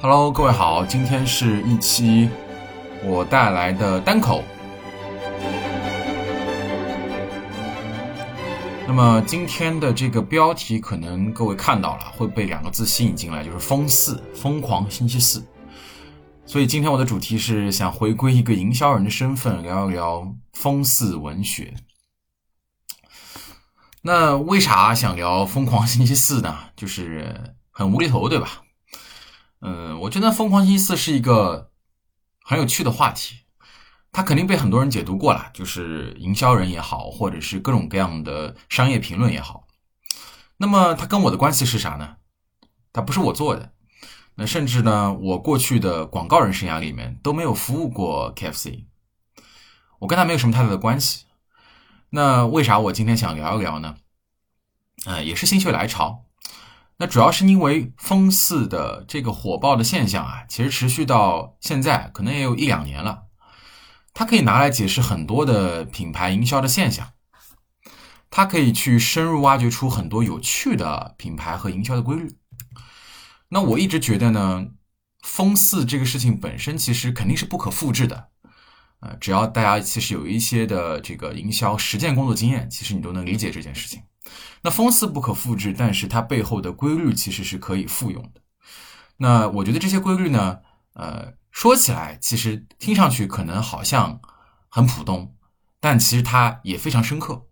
[0.00, 2.30] Hello，各位好，今天是一期
[3.02, 4.44] 我带来的单口。
[8.86, 15.44] 那么今天的这个标题可能各位看到了，会被两个字吸引进来，就是“疯四”，疯狂星期四。
[16.46, 21.74] 所以今天我的主题是想回归一个营销人的身份，聊一聊疯四文学。
[24.00, 26.56] 那为啥想聊疯狂星期四呢？
[26.76, 28.62] 就是很无厘头，对吧？
[29.60, 31.72] 嗯，我觉得疯狂星期四是一个
[32.42, 33.40] 很有趣的话题，
[34.12, 39.66] 它肯定被很多人解读过了，就是营销人也好，或者是各种各样的商业评论也好。
[40.58, 42.16] 那么它跟我的关系是啥呢？
[42.92, 43.72] 它不是我做的，
[44.36, 48.84] 那甚至呢，我过去的广告人生涯里面都没有服务过 KFC，
[49.98, 51.26] 我跟他没有什么太大的关系。
[52.10, 53.96] 那为啥我今天想聊一聊呢？
[55.04, 56.27] 呃，也是心血来潮。
[57.00, 63.26] 那主要是因为风四的这个火爆的现象啊，其实持续到现在，可能也有一两年了。
[64.12, 67.12] 它可以拿来解释很多的品牌营销的现象，
[68.30, 72.36] 它可以去深入挖掘出很多有趣的品牌和营销的规律。
[73.50, 74.66] 那我一直觉得呢，
[75.22, 78.30] 风四这个事情本身其实肯定是不可复制的。
[78.98, 84.02] 呃，只要大家其实有一些的这个营销实践工作经验，其实你都能理解这件事情。
[84.62, 88.40] 那风四不可复制，但是它背后的规律其实是可以复用的。
[89.16, 90.58] 那我觉得这些规律呢，
[90.94, 94.20] 呃，说起来其实听上去可能好像
[94.68, 95.34] 很普通，
[95.80, 97.46] 但其实它也非常深刻。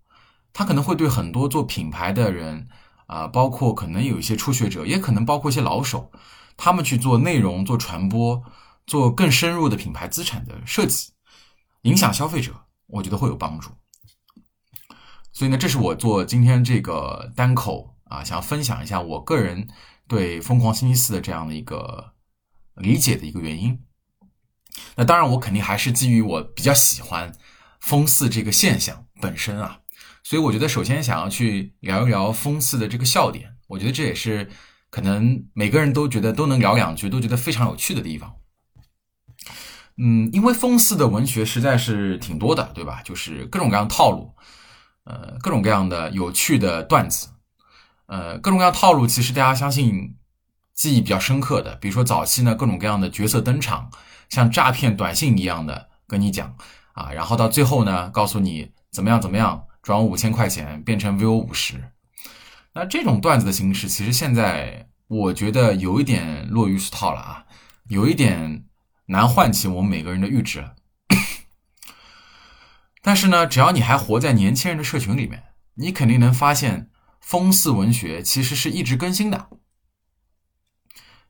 [0.53, 2.69] 它可能会对很多做品牌的人
[3.07, 6.11] 啊，包括可能有一些初学者，也可能包括一些老手，
[6.57, 8.43] 他们去做内容、做传播、
[8.87, 11.11] 做更深入的品牌资产的设计，
[11.83, 12.55] 影响消费者，
[12.87, 13.71] 我觉得会有帮助。
[15.37, 19.69] 所以呢，这是我做今天这个单口啊，想要分享一下我个人
[20.09, 22.15] 对《疯狂星期四》的这样的一个
[22.75, 23.79] 理解的一个原因。
[24.95, 27.35] 那当然，我肯定还是基于我比较喜欢
[27.81, 29.81] “疯四”这个现象本身啊，
[30.25, 34.49] 所以我觉得首先想要去聊一聊“疯四”的这个笑点，我觉得这也是
[34.89, 38.37] 可能每个人都觉得都能聊两句，都觉得非常有趣的地方。
[39.99, 43.03] 嗯，因为“疯四”的文学实在是挺多的，对吧？
[43.03, 44.35] 就是各种各样的套路。
[45.07, 47.29] 呃，各种各样的有趣的段子，
[48.07, 50.17] 呃，各种各样套路，其实大家相信
[50.75, 53.89] 记忆比较深刻的，比如说早期呢，各种各样的角色登场，
[54.29, 56.57] 像诈骗短信一样的跟你讲
[56.95, 61.93] 啊，然后到最后呢，告诉你怎么样怎么样转五千块钱变成 VO 五十，
[62.73, 67.45] 那这种段子的形式，其实现在我觉得有一点落于俗套了啊，
[67.89, 68.65] 有一点
[69.07, 70.75] 难唤起我们每个人的阈值了。
[73.07, 75.45] 但是呢，只要你还活在年轻人的社群里面，
[75.75, 76.91] 你肯定能发现，
[77.21, 79.47] 风四文学其实是一直更新的。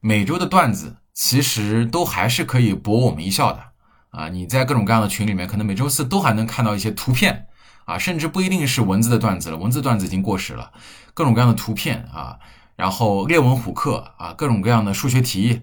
[0.00, 3.72] 每周的段子其实都还是可以博我们一笑的
[4.08, 4.30] 啊！
[4.30, 7.46] 你在各种各样的群里面，可能每周四都还能看到一些图片
[7.84, 10.72] 啊，甚至不一定是文字的段子了，文字段子已经过时了，
[11.12, 12.38] 各种各样的图片啊，
[12.76, 15.60] 然后列文虎克啊，各种各样的数学题、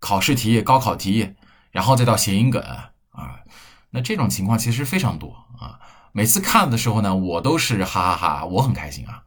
[0.00, 1.34] 考试题、高考题，
[1.72, 2.64] 然后再到谐音梗。
[3.90, 5.78] 那这种情况其实非常多啊！
[6.12, 9.22] 每次看的时候呢，我都是哈哈哈，我很开心啊，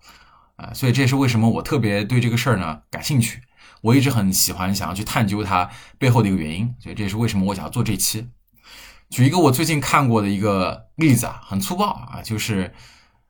[0.57, 3.41] 啊，所以这也是为什么我特别对这个事儿呢感兴趣，
[3.81, 8.29] 我一直很喜欢想要去探究它背后的一个原因，所以这也是为什么我想要做这期。
[9.09, 12.73] 举一个我最近看过的一个例子啊，很粗暴啊，就是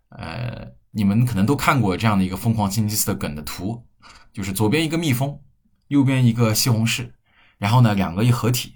[0.10, 3.86] 呃，你们可能都看过这样的一个疯狂星期四的梗的图，
[4.34, 5.40] 就是左边一个蜜蜂，
[5.88, 7.12] 右边一个西红柿，
[7.58, 8.76] 然后呢两个一合体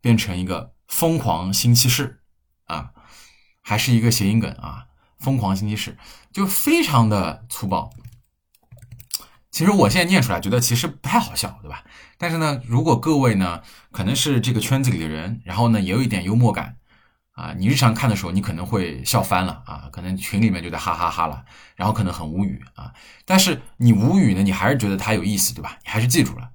[0.00, 0.75] 变成一个。
[0.88, 2.20] 疯狂星期四
[2.64, 2.90] 啊，
[3.60, 4.86] 还是一个谐音梗啊！
[5.18, 5.96] 疯狂星期四
[6.32, 7.90] 就非常的粗暴。
[9.50, 11.82] 其实我现在念出来觉得其实不太好笑，对吧？
[12.18, 16.76] 但是呢，如果各位呢可能是这个圈子里的人，然后呢也有一点幽默感
[17.32, 21.44] 啊，你日常看的时候你可能会笑翻了啊，可能群里面就在哈哈哈了，
[21.74, 22.92] 然后可能很无语啊。
[23.24, 25.78] 但是你无语呢，你还是觉得它有意思，对吧？
[25.84, 26.50] 你还是记住了。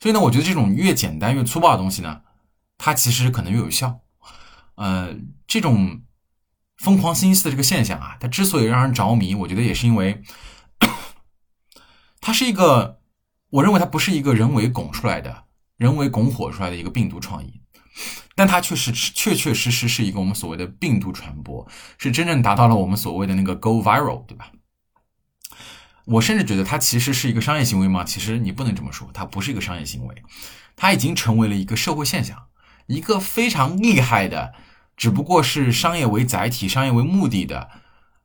[0.00, 2.22] 所以呢，我觉得这种越简单越粗暴的东西呢。
[2.78, 4.00] 它其实可能又有效，
[4.76, 6.02] 呃，这种
[6.78, 10.22] 疯狂星期四的这个现象啊，它之所以让人着迷，我觉得也是因为
[12.20, 13.00] 它是一个，
[13.50, 15.44] 我认为它不是一个人为拱出来的、
[15.76, 17.62] 人为拱火出来的一个病毒创意，
[18.34, 21.66] 但它确实确确实实是一个我们所谓的病毒传播，
[21.98, 24.52] 是真正达到了我们所谓的那个 go viral，对吧？
[26.04, 28.04] 我甚至觉得它其实是一个商业行为吗？
[28.04, 30.22] 其实你不能这么说，它不是一个商业行为，
[30.76, 32.46] 它已经成为了一个社会现象。
[32.86, 34.54] 一个非常厉害的，
[34.96, 37.68] 只不过是商业为载体、商业为目的的、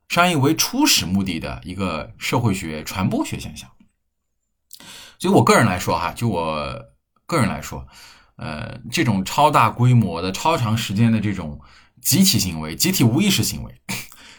[0.08, 3.70] 商业为初始目的的一个社会学传播学现象。
[5.18, 6.80] 所以我个人来说，哈，就我
[7.26, 7.86] 个人来说，
[8.36, 11.60] 呃，这种超大规模的、超长时间的这种
[12.00, 13.80] 集体行为、集体无意识行为，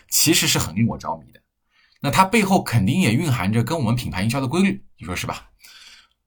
[0.10, 1.42] 其实是很令我着迷的。
[2.02, 5.52] 那它背后肯定也蕴含着跟我们品牌营销的规律，你说是吧？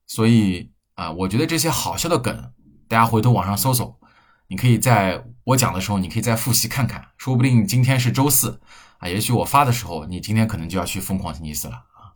[0.07, 2.53] 所以啊，我觉得这些好笑的梗，
[2.89, 3.99] 大家回头网上搜搜，
[4.49, 8.61] 你可以在我讲的时候，你可以再复习看看，说不定今天是周四
[8.99, 12.15] 啊，也许我发的时候，你今天可能就要去疯狂星期四了啊。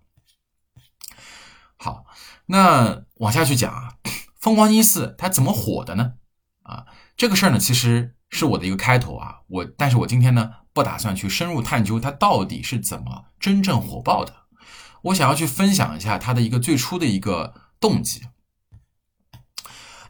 [1.76, 2.05] 好，
[2.46, 3.94] 那往下去讲啊，
[4.38, 6.12] 疯狂星期四它怎么火的呢？
[6.62, 6.87] 啊，
[7.17, 14.34] 这个事儿呢，其实是我的一个开头啊，我但是我今天呢，不打算去深入探究它到底是怎么真正火爆的，
[15.02, 18.22] 我想要去分享一下它的一个最初的一个动机。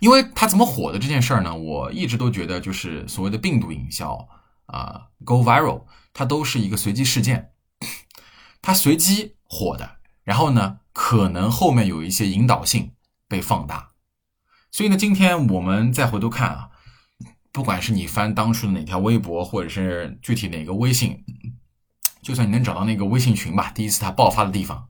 [0.01, 4.29] 因为它怎么火的这件事儿呢，我一直都觉得就是所谓的病毒营销
[4.67, 7.53] 啊，go viral，它都是一个随机事件，
[8.63, 12.93] 它随机火的，然后呢，可能后面有一些引导性
[13.29, 13.91] 被放大，
[14.71, 16.71] 所以呢，今天我们再回头看啊，
[17.53, 21.23] 不管是你翻当初的哪条微博，或者是具体哪个微信，
[22.23, 24.89] 就算你能找到那个微信群吧，第一次它爆发的地方，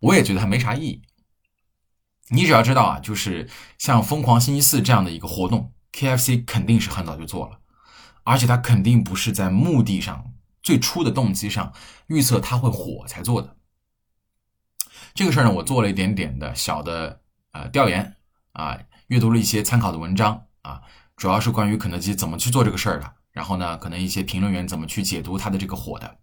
[0.00, 1.02] 我也觉得它没啥意义。
[2.32, 7.58] 你只要知道啊，就是像疯狂星期四这样的一个活动，KFC 肯定是很早就做了，
[8.24, 10.32] 而且它肯定不是在目的上
[10.62, 11.72] 最初的动机上
[12.06, 13.54] 预测它会火才做的。
[15.14, 17.20] 这个事儿呢，我做了一点点的小的
[17.52, 18.16] 呃调研
[18.52, 18.78] 啊，
[19.08, 20.80] 阅读了一些参考的文章啊，
[21.16, 26.18] 主要是关于肯德基怎么去做这个事儿的，然后呢，可能一些评论员怎么去解读它的这个火的。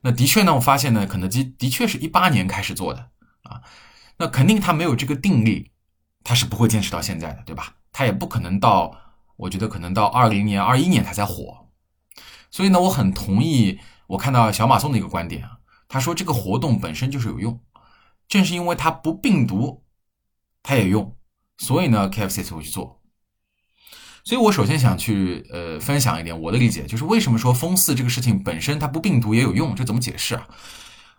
[0.00, 3.10] 那的确呢，我发现呢，肯德基的确是一八年开始做的
[3.44, 3.62] 啊。
[4.18, 5.72] 那肯定他没有这个定力，
[6.24, 7.74] 他是不会坚持到现在的，对吧？
[7.92, 8.96] 他也不可能到，
[9.36, 11.68] 我觉得可能到二零年、二一年他才火。
[12.50, 15.58] 所以呢，我很同意我看到小马送的一个观点啊，
[15.88, 17.60] 他说这个活动本身就是有用，
[18.28, 19.84] 正是因为它不病毒，
[20.62, 21.16] 它也用，
[21.58, 23.02] 所以呢，KFC 才会去做。
[24.24, 30.48] 所以我首先想去呃分享一点我的理解，就是为什么说封四这个事情本身它不病毒也有用，这怎么解释啊？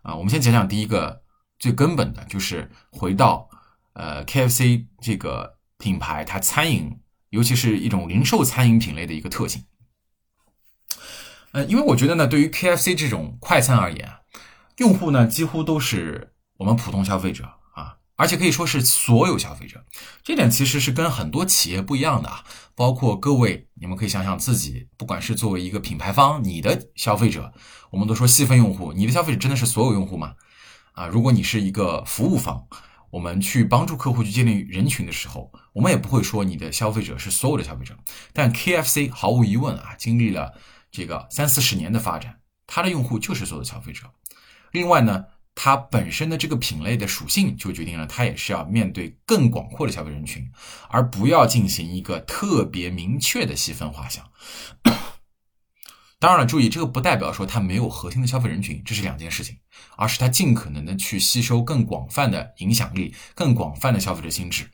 [0.02, 1.22] 啊，我们先讲讲第一个。
[1.60, 3.50] 最根本的就是回到，
[3.94, 7.00] 呃，KFC 这个品牌，它餐饮，
[7.30, 9.64] 尤其是一种零售餐饮品类的一个特性。
[11.54, 14.12] 呃，因为我觉得呢，对于 KFC 这种快餐而言，
[14.78, 19.84] 用户呢几乎都是我们普通消费者啊，而且可以说是所有消费者。
[20.22, 22.44] 这点其实是跟很多企业不一样的啊，
[22.76, 27.52] 包括各位，你们可以想想自己，不管是作为一个品牌方，你的消费者，
[27.90, 30.36] 我们都说细分用户，你的消费者真的是所有用户吗？
[30.98, 32.68] 啊，如果你是一个服务方，
[33.12, 37.96] 我们去帮助客户去建立人群的时候，我们也不会说你的消费者是所有的消费者。
[38.34, 40.56] 但 KFC 毫无疑问啊，经历了
[40.92, 44.06] 这个三四十年的发展，它的用户就是所有的消费者。
[44.72, 50.52] 另外呢，它本身的这个品类的属性就决定了它也是要面对更广阔的消费人群，
[50.90, 54.26] 而不要进行一个特别明确的细分画像。
[56.20, 59.58] 当然了，注意这个不代表说它没有核心的消费人群，这是两件事情，
[59.96, 64.68] 而是它尽可能的去吸收更广泛的影响力、更广泛的消费者心智。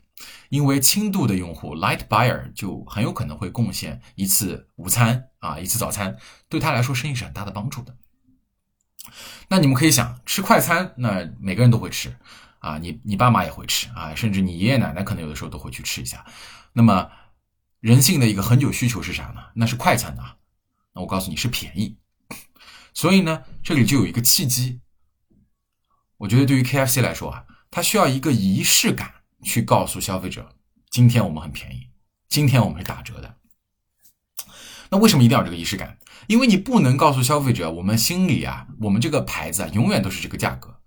[0.48, 6.16] 因为轻度的用户 （light buyer） 就很有可能会贡献一次午餐啊，一次早餐，
[6.48, 7.94] 对他来说生意是很大的帮助的。
[9.48, 12.16] 那你们可以想，吃快餐，那每个人都会吃
[12.60, 16.24] 啊，你你爸妈也会吃啊，甚至你爷爷奶奶可能有的时候都会去吃一下。
[16.72, 17.10] 那么
[17.80, 19.42] 人性的一个恒久需求是啥呢？
[19.54, 20.36] 那是快餐啊。
[20.94, 21.98] 那我告诉你是便宜，
[22.92, 24.80] 所以呢，这里就有一个契机。
[26.18, 30.56] 我觉得对于 KFC 来说啊，它需要一个仪式感去告诉消费者，
[30.90, 31.88] 今天我们很便宜，
[32.28, 33.36] 今天我们是打折的。
[34.90, 35.98] 那为什么一定要这个仪式感？
[36.28, 40.80] 因为你不能告诉消费者，我们心里啊，我们这个牌子啊，永远都是这个价格。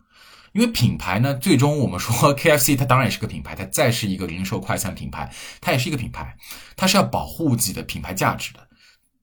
[0.54, 6.38] 因为品牌呢，最终我们说 KFC 它当然也是个品牌，它再是一个零售快餐品牌，它也是一个品牌，
[6.78, 8.67] 它是要保护自己的品牌价值的。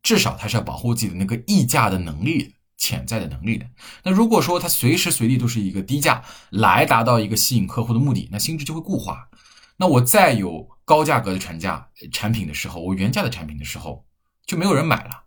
[0.04, 3.66] 至少他是要保护自己的那个溢价的能力、潜在的能力的。
[4.04, 9.28] 那如果说他随时随地都是一个低价来达到一个吸引客户的目的，那心智就会固化。
[9.76, 14.04] 那我再有高价格的产价产品的时候，我原价的产品的时候
[14.46, 15.24] 就没有人买了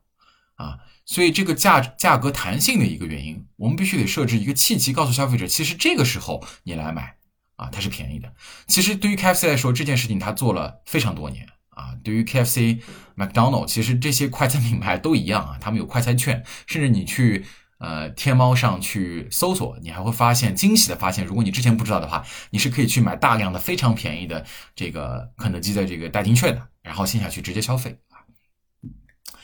[0.56, 0.78] 啊。
[1.06, 7.16] 所以这个价价格弹性的一个原因，我们必须得设置一个契机，告诉消费者，其实这个时候你来买
[7.56, 8.32] 啊，它是便宜的。
[8.68, 11.48] 其实对于 KFC 来说，这件事情他做了非常多年。
[11.78, 12.82] 啊，对于 KFC、
[13.16, 17.46] McDonald，其实这些快餐品牌都一样啊，他们有快餐券，甚至你去
[17.78, 24.44] 呃天猫上去搜索，你还会发现惊喜的发现，如果你之前不知道的话，你是可以去买大量的非常便宜的
[24.76, 28.26] 这个肯德基的这个代金券的，然后线下去直接消费啊，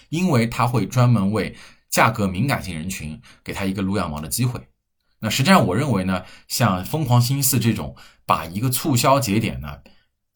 [0.09, 1.55] 因为它会专门为
[1.87, 4.59] 价格敏感性人群给他一个撸羊毛的机会。
[5.19, 9.77] 那实际上我认为呢，像疯狂星期四这种把一个促销节点呢。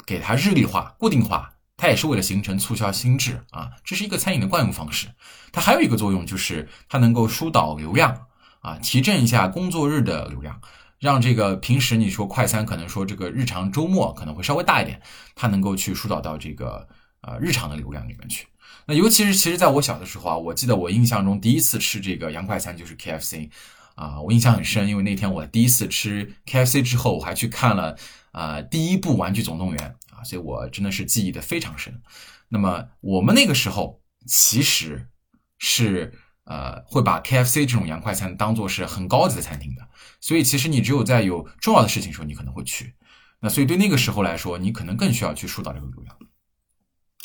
[0.05, 5.07] 给它日历化、固定化，它也是为了形成促销心智啊，这是一个餐饮的惯用方式。
[5.51, 8.25] 它还有一个作用就是它能够疏导流量
[8.61, 10.59] 啊，提振一下工作日的流量，
[10.99, 14.99] 让这个平时你说快餐可能说这个日常周末可能会稍微大一点，
[15.35, 16.87] 它能够去疏导到这个
[17.21, 18.47] 呃日常的流量里面去。
[18.87, 23.49] 那尤其是其实在我小的时候啊，我记得我印象中第一次吃这个洋快餐就是 KFC。
[23.93, 27.97] 啊，我印象很深，因为那天我第一次吃 KFC 之后，我还去看了
[28.31, 32.01] 啊第一部《玩具总动员》啊，所以我真的是记忆的非常深。
[32.49, 35.09] 那么我们那个时候其实
[35.57, 36.13] 是
[36.45, 39.87] 呃会把 KFC 这种洋快餐当做是很高级的餐厅的，
[40.19, 42.95] 所以其实你只有在有重要的事情时候，你可能会去。
[43.39, 46.17] 那所以对那个时候来说，你可能更需要去疏导这个流量。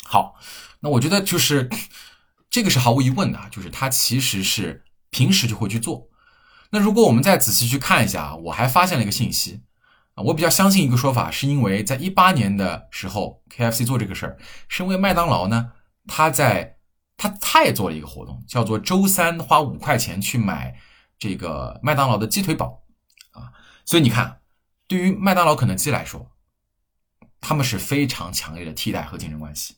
[0.03, 0.35] 好，
[0.81, 1.69] 那我觉得就是
[2.49, 6.09] 这个是毫无疑问的，就是他其实是平时就会去做。
[6.69, 9.61] 那如果我们再仔细去看一下啊，我还发现了一个信息
[10.15, 15.71] 啊，我比较相信一个说法，是因为在一八年的时候，KFC 做这个事儿，是因为麦当劳呢，
[16.07, 16.77] 他在
[17.17, 20.75] 他他也做了一个活动，叫做周三花五块钱去买
[21.17, 22.83] 这个麦当劳的鸡腿堡
[23.31, 23.51] 啊，
[23.85, 24.41] 所以你看，
[24.87, 26.31] 对于麦当劳、肯德基来说，
[27.41, 29.77] 他们是非常强烈的替代和竞争关系，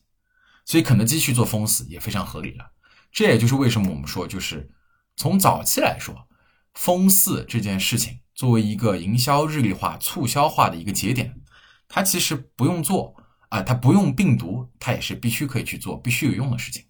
[0.64, 2.72] 所以肯德基去做封死也非常合理了。
[3.10, 4.70] 这也就是为什么我们说，就是
[5.16, 6.28] 从早期来说。
[6.74, 11.40] 封四这件事情作为一个营销日历化、促销化的一个节点，
[11.88, 13.16] 它其实不用做
[13.48, 16.84] 啊，它不用病毒，它也是必须可以去做、必须有用的事情。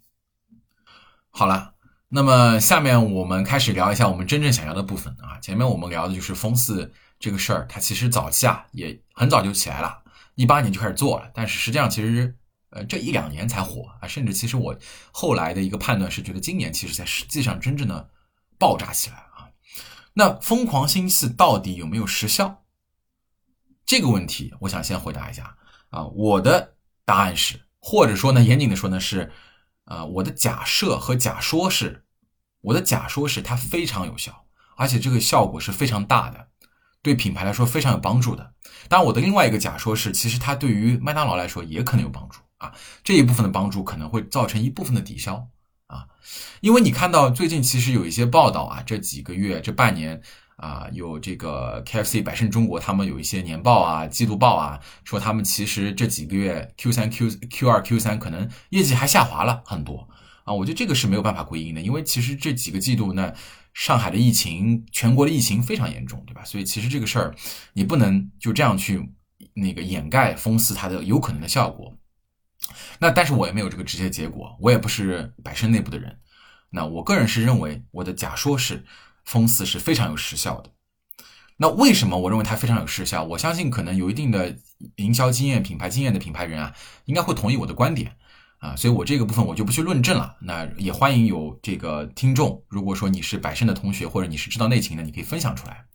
[1.31, 1.75] 好了，
[2.09, 5.39] 那么下面我们开始聊一下我们真正想要的部分啊。
[5.41, 10.03] 前面我们聊的就是封四这个事儿，它其实早期啊也很早就起来了，
[10.35, 12.37] 一八年就开始做了，但是实际上其实
[12.71, 14.77] 呃这一两年才火啊，甚至其实我
[15.13, 18.11] 后来的一个判断是觉得今年其实才实际上真正的
[18.59, 19.26] 爆炸起来。
[20.19, 22.65] 那疯狂星期四到底有没有时效？
[23.85, 25.55] 这个问题，我想先回答一下
[25.91, 26.07] 啊。
[26.07, 29.31] 我的答案是，或者说呢，严谨的说呢是，
[29.85, 32.03] 呃，我的假设和假说是，
[32.63, 34.47] 我的假说是它非常有效，
[34.77, 36.49] 而且这个效果是非常大的，
[37.03, 38.55] 对品牌来说非常有帮助的。
[38.89, 42.73] 当然，我的另外一个假说是，其实它对于麦当劳来说也可能有帮助啊。
[43.05, 45.47] 这一部分的帮助可能会造成一部分的抵消。
[45.87, 46.07] 啊，
[46.61, 50.21] 因为你看到最近其实有一些报道啊，这几个月这半年
[50.57, 60.09] 啊，有这个 KFC 百胜中国他们有一些年报啊、季度报啊，说他们其实这几个月 Q 三、Q Q 二、Q 三可能业绩还下滑了很多
[60.45, 60.53] 啊。
[60.53, 63.33] 我觉得这个是没有办法归因的，因为其实这几个季度呢，
[63.75, 66.43] 上海的疫情、全国的疫情非常严重，对吧？
[66.45, 67.35] 所以其实这个事儿
[67.75, 69.09] 你不能就这样去
[69.55, 71.95] 那个掩盖封死它的有可能的效果。
[72.99, 76.19] 那但是我也没有这个直接结果，我也不是百胜内部的人。
[76.71, 78.85] 那我个人是认为，我的假说是，
[79.25, 80.71] 封四是非常有时效的。
[81.59, 83.25] 那为什么我认为它非常有时效？
[83.25, 84.55] 我相信可能有一定的
[84.97, 86.75] 营销经验、品牌经验的品牌人啊，
[87.07, 88.15] 应该会同意我的观点
[88.59, 88.77] 啊。
[88.77, 90.37] 所以我这个部分我就不去论证了。
[90.41, 95.87] 那也欢迎有这个听众，如果说你是百胜的同学，或者你是知道内情的，你可以分享出来。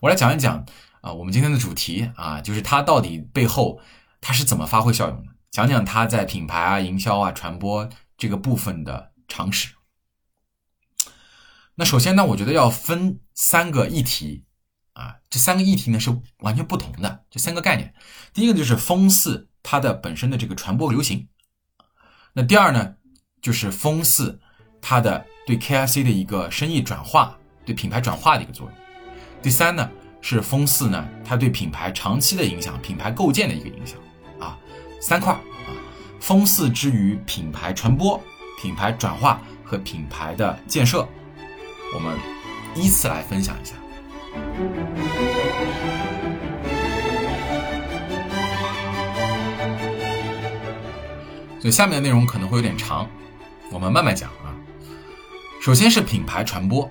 [0.00, 0.64] 我来讲一讲
[1.02, 3.80] 啊，我们今天的主题啊，就是它到底背后
[4.20, 5.31] 它是怎么发挥效用的。
[5.52, 9.74] 讲讲他在品牌啊、营销啊、传播这个部分的常识。
[11.74, 14.44] 那首先呢，我觉得要分三个议题
[14.94, 17.94] 啊，这三个议题呢是完全不同的，这三个概念。
[18.32, 21.28] 第一个就是风四它的本身的这个传播流行，
[22.32, 22.94] 那第二呢
[23.42, 24.40] 就是风四
[24.80, 28.74] 它的对 KIC 的一个生意转化、对品牌转化的一个作用。
[29.42, 29.90] 第三呢
[30.22, 33.98] 是风四呢它对品牌长期的影响、品牌构建的一个影响。
[35.02, 35.40] 三块啊，
[36.20, 38.22] 风四之于品牌传播、
[38.56, 41.06] 品牌转化和品牌的建设，
[41.92, 42.16] 我们
[42.76, 43.74] 依次来分享一下。
[51.58, 53.10] 所以下面的内容可能会有点长，
[53.72, 54.54] 我们慢慢讲啊。
[55.60, 56.88] 首先是品牌传播，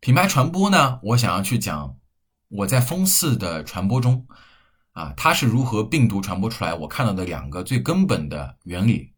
[0.00, 1.96] 品牌传播呢，我想要去讲
[2.50, 4.26] 我在风四的传播中。
[4.92, 6.74] 啊，它是如何病毒传播出来？
[6.74, 9.12] 我看到的两个最根本的原理，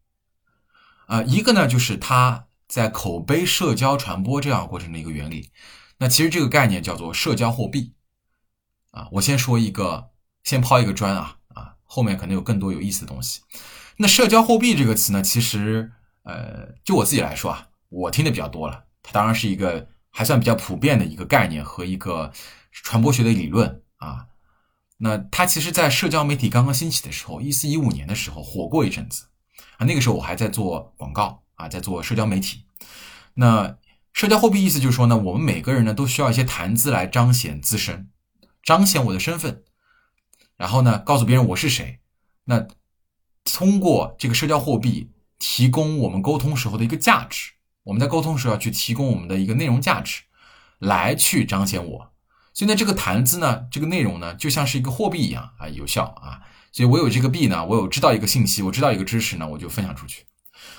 [1.07, 5.51] 啊，一个呢就是它在口碑社交传播这样过程的一个原理。
[5.97, 7.93] 那其实这个概念叫做社交货币。
[8.91, 10.11] 啊，我先说一个，
[10.43, 13.41] 先抛一个砖啊啊，后面可能有更多有意思的东西。
[13.97, 15.91] 那社交货币这个词呢，其实
[16.23, 18.85] 呃，就我自己来说啊，我听的比较多了。
[19.03, 22.31] 它当然是一个还算比较普遍的一个概念和一个
[22.71, 24.27] 传播学的理论啊。
[24.97, 29.25] 那它其实，在社交媒体刚刚兴起的时候，一四一五年的时候火过一阵子
[29.77, 29.85] 啊。
[29.85, 32.65] 那个时候我还在做广告啊，在做社交媒体。
[33.33, 33.77] 那
[34.13, 38.09] 社交货币意思就是说呢，我们每个人呢都需要一些谈资来彰显自身，
[38.63, 39.63] 彰显我的身份，
[40.55, 41.99] 然后呢告诉别人我是谁，
[42.45, 42.65] 那
[43.43, 47.51] 通过这个社交货币提供我们沟通时候的一个价值，
[47.83, 50.23] 我们在沟通时候要去提供我们的一个内容价值，
[50.79, 52.14] 来去彰显我。
[52.55, 56.41] 所以呢，这个谈资呢，这个内容呢，就像是一个货币一样啊，有效啊。
[56.71, 60.25] 所以我有这个币呢，我有知道一个信息，我知道一个知识呢，我就分享出去。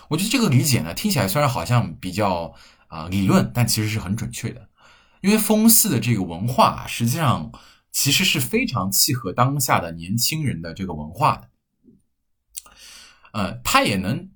[0.09, 2.55] 我觉得这个理解呢，听起来虽然好像比较
[2.89, 4.69] 啊理论，但其实是很准确的。
[5.21, 7.53] 因为风四的这个文化，实际上
[7.93, 11.51] 其实是非常契合当下的年轻人的这个文化的。
[13.33, 14.31] 呃，它也能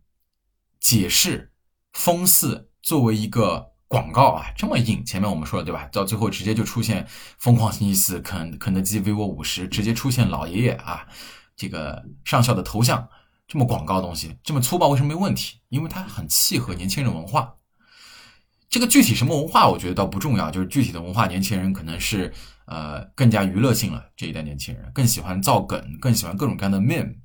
[0.79, 1.53] 解释
[1.93, 5.05] 风四作为一个广告啊这么硬。
[5.05, 5.89] 前面我们说了对吧？
[5.91, 7.05] 到最后直接就出现
[7.39, 11.05] 疯狂星期四、肯肯德基、vivo 五十，直接出现老爷爷啊
[11.57, 13.09] 这个上校的头像，
[13.49, 15.59] 这么广告东西，这么粗暴，为什么没问题？
[15.71, 17.57] 因为它很契合年轻人文化。
[18.69, 20.53] 这个具体什么文化，我觉得倒不重要。
[20.53, 22.33] 就是具体的文化，年轻人可能是
[22.67, 24.07] 呃更加娱乐性了。
[24.17, 27.17] 这一代年轻人更喜欢造梗，更喜欢各种各样的 meme，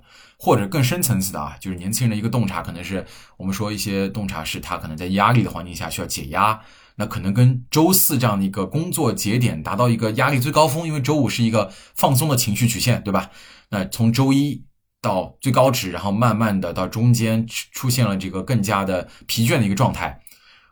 [0.45, 3.03] 或者更深层次的啊，就是年轻人的一个洞察，可能是
[3.35, 6.61] 我们说一些洞察是他可能在压力的环境下需要解压，
[6.97, 13.31] 那可能跟周四这样的一个工作节点达到一个压力最高峰，因为周五是一个放松的情绪曲线，对吧？
[13.69, 14.63] 那从周一
[15.01, 20.21] 到最高值，然后慢慢的到中间出现了这个更加的疲倦的一个状态。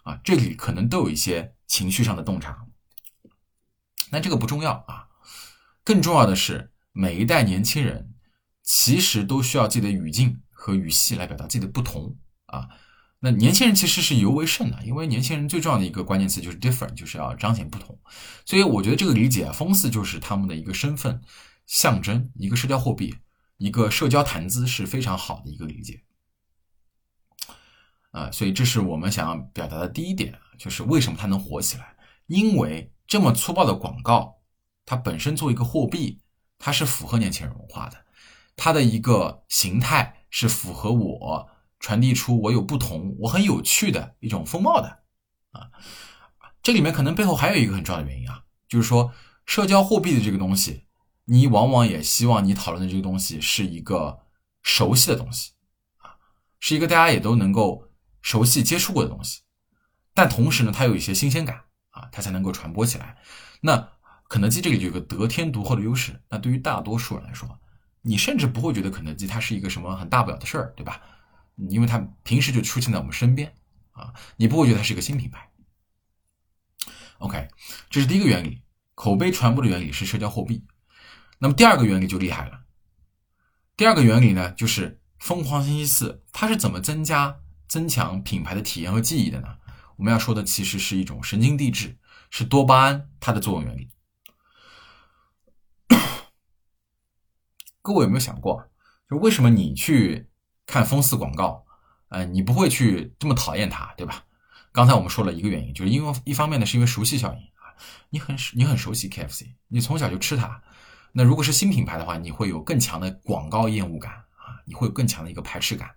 [0.03, 2.59] 啊，这里可能都有一些情绪上的洞察，
[4.11, 5.07] 那这个不重要啊，
[5.83, 8.12] 更重要的是每一代年轻人
[8.63, 12.17] 其实都需要自己的语境和语系来表达自己的不同
[12.47, 12.67] 啊。
[13.19, 17.97] 那年轻人其实是尤为甚的，因为年轻人最重要的一个关键词就是 different，就是要彰显不同。
[18.45, 21.21] 所以我觉得这个理解，风四就是他们的一个身份
[21.65, 23.15] 象征，一个社交货币，
[23.57, 26.01] 一个社交谈资是非常好的一个理解。
[28.11, 31.95] 啊，所以这是我们想要表达的第一点，就是为什么它能火起来？
[32.27, 34.35] 因为这么粗暴的广告，
[34.85, 36.19] 它本身作为一个货币，
[36.59, 38.02] 它是符合年轻人文化的，
[38.55, 45.03] 它的一个形态是符合我传递出我有不同、我很有趣的一种风貌的。
[45.51, 45.71] 啊，
[46.61, 49.13] 这里面可能背后还有一个很重要的原因啊，就是说
[49.45, 50.85] 社交货币的这个东西，
[51.25, 54.19] 你往往也希望你讨论的这个东西是一个
[54.61, 55.51] 熟悉的东西，
[55.97, 56.15] 啊，
[56.59, 57.89] 是一个大家也都能够。
[58.25, 59.41] 熟悉接触过的东西，
[60.13, 63.17] 但同时呢，它有一些新鲜感啊，它才能够传播起来。
[63.59, 63.89] 那
[64.29, 66.23] 肯德基这里就有个得天独厚的优势。
[66.29, 67.59] 那对于大多数人来说，
[68.03, 71.01] 你甚至不会觉得肯德基它是一个什么很大不了的事儿，对吧？
[71.69, 73.51] 因为它平时就出现在我们身边
[73.93, 75.49] 啊，你不会觉得它是一个新品牌。
[77.17, 77.47] OK，
[77.89, 78.61] 这是第一个原理，
[78.93, 80.65] 口碑传播的原理是社交货币。
[81.39, 82.61] 那么第二个原理就厉害了。
[83.75, 87.39] 第二个原理呢，就是疯狂星期四，它是怎么增加？
[87.65, 89.57] 增强品牌的体验和记忆的呢？
[89.95, 91.97] 我们要说的其实是一种神经递质，
[92.29, 93.89] 是多巴胺它的作用原理。
[97.83, 98.65] 各位有没有想过，
[99.09, 100.29] 就为什么你去
[100.65, 101.65] 看风四广告，
[102.07, 104.23] 呃，你不会去这么讨厌它，对吧？
[104.71, 107.75] 刚才我们说了一个原因，就是因为一方面呢，是因为熟悉效应啊，
[108.09, 110.63] 你很你很熟悉 KFC，你从小就吃它。
[111.11, 115.91] 那如果是新品牌的话，你会有更强的广告厌恶感啊，你会有更强的一个排斥感。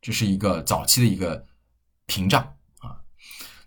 [0.00, 1.46] 这是一个早期的一个
[2.06, 2.42] 屏障
[2.80, 2.98] 啊，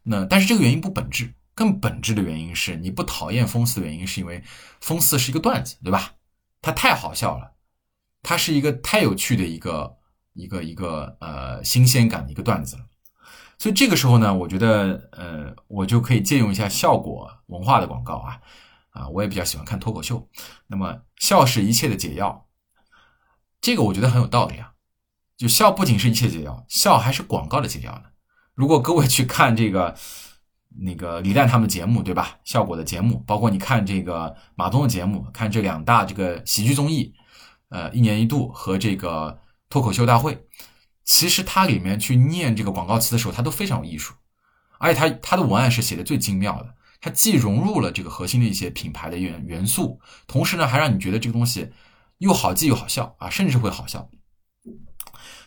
[0.04, 4.44] 那但是这个原因不本质，更本质的原因是你不讨厌风四的原因，是因为
[4.82, 6.16] 风四是一个段子，对吧？
[6.62, 7.53] 它太好笑了，
[8.24, 9.98] 它是一个太有趣的一个
[10.34, 12.82] 一个一个呃新鲜感的一个段子了。
[13.60, 18.40] 所以这个时候呢，我觉得呃我就可以借用一下效果文化的广告啊
[18.90, 20.28] 啊，我也比较喜欢看脱口秀。
[20.68, 22.48] 那么笑是一切的解药，
[23.62, 24.72] 这个我觉得很有道理啊。
[25.36, 28.04] 就笑不仅是一切解药，笑还是广告的解药呢。
[28.54, 29.96] 如果各位去看这个
[30.80, 32.38] 那个李诞他们的节目，对吧？
[32.44, 37.14] 效果的节目，包括你看这个马东的节目，看这两大这个喜剧综艺，
[37.74, 40.46] 呃，一年一度和这个脱口秀大会，
[41.04, 44.14] 其实它里面去念这个广告词的时候，它都非常有艺术，
[44.78, 51.72] 而且它它的文案是写的最精妙的，它既融入了这个核心的一些品牌的元元素，同时呢，还让你觉得这个东西
[52.20, 54.08] 又好记又好笑啊，甚至会好笑。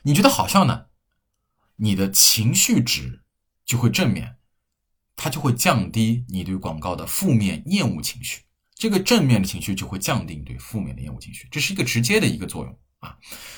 [0.03, 0.87] 你觉得好笑呢？
[1.77, 3.23] 你的情绪值
[3.65, 4.39] 就会正面，
[5.15, 8.46] 它就会降低你对广告的负面厌恶情绪。
[8.77, 13.17] 这个正面的情绪就会降低对负面的厌恶情绪，这是一个直接的一个作用啊。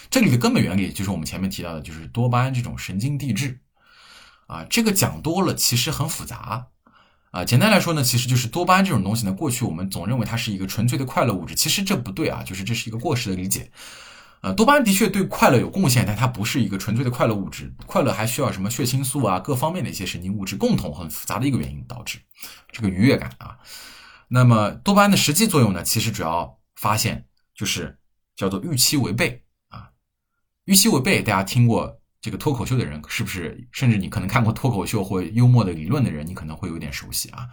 [0.08, 3.60] 这里的根本原理就是我们前面提到的，就是多巴胺这种神经递质
[4.46, 4.64] 啊。
[4.70, 6.68] 这个讲多了其实很复杂
[7.32, 7.44] 啊。
[7.44, 13.70] 简单来说呢，其实就是多巴胺这种东西呢，过去我们总认为它是一个纯粹的快乐物质，其实这不对啊，就是这是一个过时的理解。
[14.40, 17.74] 呃，多巴胺的确对快乐有贡献，但它不是一个纯粹的快乐物质。
[17.86, 22.20] 快乐还需要什么血清素啊，各方面的一些神经物质共同很复杂的一个原因导致
[22.70, 23.58] 这个愉悦感啊。
[24.28, 27.98] 那么多巴胺的实际作用呢，其实主要发现就是
[28.36, 29.90] 叫做预期违背啊，
[30.64, 33.68] 预期违背，大家听过这个脱口秀的人，是不是？
[33.72, 37.48] 甚至你可能看过脱口秀或幽默的理论的人，你可能会有点熟悉啊。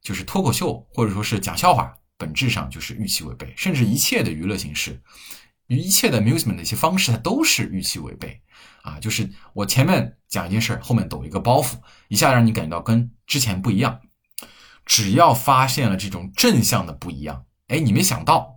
[0.00, 5.02] 就是脱口秀或者说是讲笑话，本质上就是预期违背，甚至一切的娱乐形式，
[5.66, 8.40] 一切的 amusement 的一些方式，它都是预期违背
[8.82, 9.00] 啊。
[9.00, 11.74] 就是我前面讲一件事儿后面抖一个包袱，
[12.06, 14.00] 一下让你感觉到跟之前不一样。
[14.86, 18.54] 只要发现了这种正向的不一样，哎，你没想到，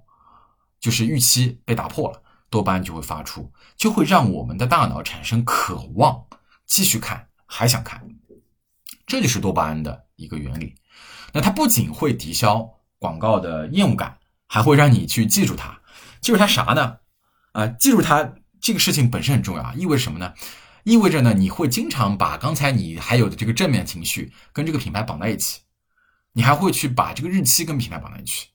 [0.79, 2.21] 就是预期被打破了。
[2.51, 6.25] 多巴胺就会发出，就会让我们的大脑产生渴望，
[6.65, 8.01] 继续看，还想看，
[9.05, 10.73] 这就是多巴胺的一个原理。
[11.31, 15.79] 那它不仅会抵消广告的厌恶感，还会让你去记住它。
[16.21, 16.97] 记住它啥呢？
[17.51, 20.33] 啊，记住它这个事情本身很重要啊，意味着什么呢？
[20.83, 25.59] 意味着呢，你会经常把刚才你还有的这个正面情绪跟这个品牌绑在一起，
[26.39, 28.47] 你还会去把这个日期跟品牌绑在一起，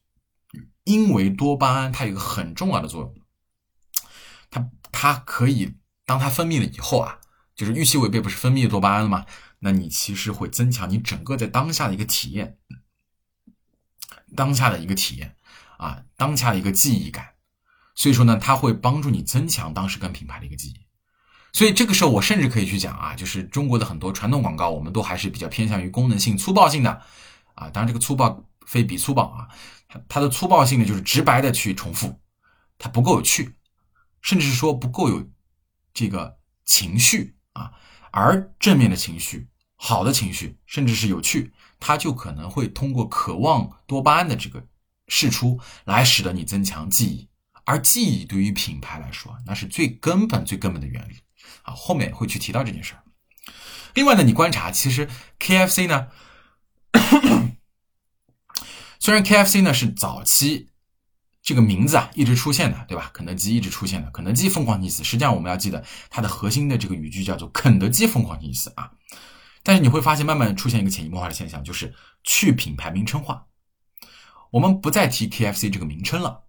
[0.84, 3.14] 因为多巴胺它有一个很重要的作用。
[4.50, 5.74] 它它可以，
[6.06, 7.18] 当它分泌了以后啊，
[7.54, 9.26] 就是预期违背不是分泌多巴胺了吗？
[9.58, 12.56] 那你其实会增强你整个在当下的一个体验，
[14.34, 15.36] 当下的一个体验
[15.76, 17.34] 啊，当下的一个记忆感。
[17.94, 20.86] 所以说呢，它会帮助你增强当时跟品牌的一个记忆。
[21.52, 27.02] 所以这个时候我甚至可以去讲啊，就是中国的很多传统广告，我们都还是比较偏向于功能性、粗暴性的
[27.54, 27.70] 啊。
[27.70, 29.48] 当然这个粗暴非比粗暴啊，
[29.88, 32.20] 它它的粗暴性呢就是直白的去重复，
[32.78, 33.56] 它不够有趣。
[34.22, 35.28] 甚至是说不够有
[35.92, 37.70] 这个情绪啊，
[38.10, 44.66] 而正面的情绪、好的情绪，甚至是有趣，它就可能会通过渴望多巴胺的这个
[45.08, 47.28] 释出来使得你增强记忆。
[47.66, 51.16] 而记忆对于品牌来说，那是最根本、最根本的原理
[51.60, 51.74] 啊。
[51.74, 53.02] 后面会去提到这件事儿。
[53.92, 55.06] 另外呢，你观察，其实
[55.38, 56.08] KFC 呢，
[58.98, 60.70] 虽然 KFC 呢是早期。
[61.46, 63.10] 这个名字啊，一直出现的，对吧？
[63.12, 65.04] 肯德基一直出现的，肯德基疯狂星期四。
[65.04, 68.90] 实际上，我们要记得它的核心的这个语句叫做“肯德基疯狂星期四”啊。
[69.62, 73.44] 但是你会发现，慢慢出现一个潜移默化的现象，就是去品牌名称化。
[74.52, 76.44] 我们不再提 KFC 这个名称了，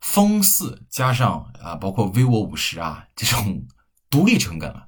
[0.00, 3.64] 风四加上啊，包括 vivo 五十啊这种
[4.10, 4.85] 独立成梗了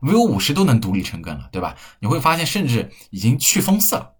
[0.00, 1.76] ，vivo 五十都能独立成根了，对吧？
[2.00, 4.16] 你会发现，甚至已经去风四了。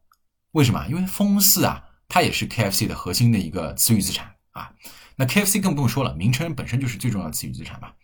[0.52, 0.86] 为什么？
[0.88, 1.84] 因为风四啊。
[2.10, 4.72] 它也是 KFC 的核心的一个词语资产啊，
[5.16, 7.94] 那 KFC 更不用说了，名称本身就是最重要的词语资产吧。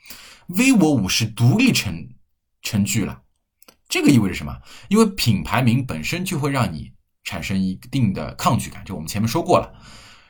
[0.47, 2.11] vivo 五十独立成
[2.61, 3.23] 成句了，
[3.89, 4.61] 这个意味着什么？
[4.89, 9.73] 因为品牌名本身就会让你产生一定的抗拒感，就我们前面说过了，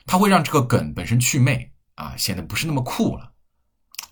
[0.07, 3.33] 它会让这个梗本身去魅啊，显得不是那么酷了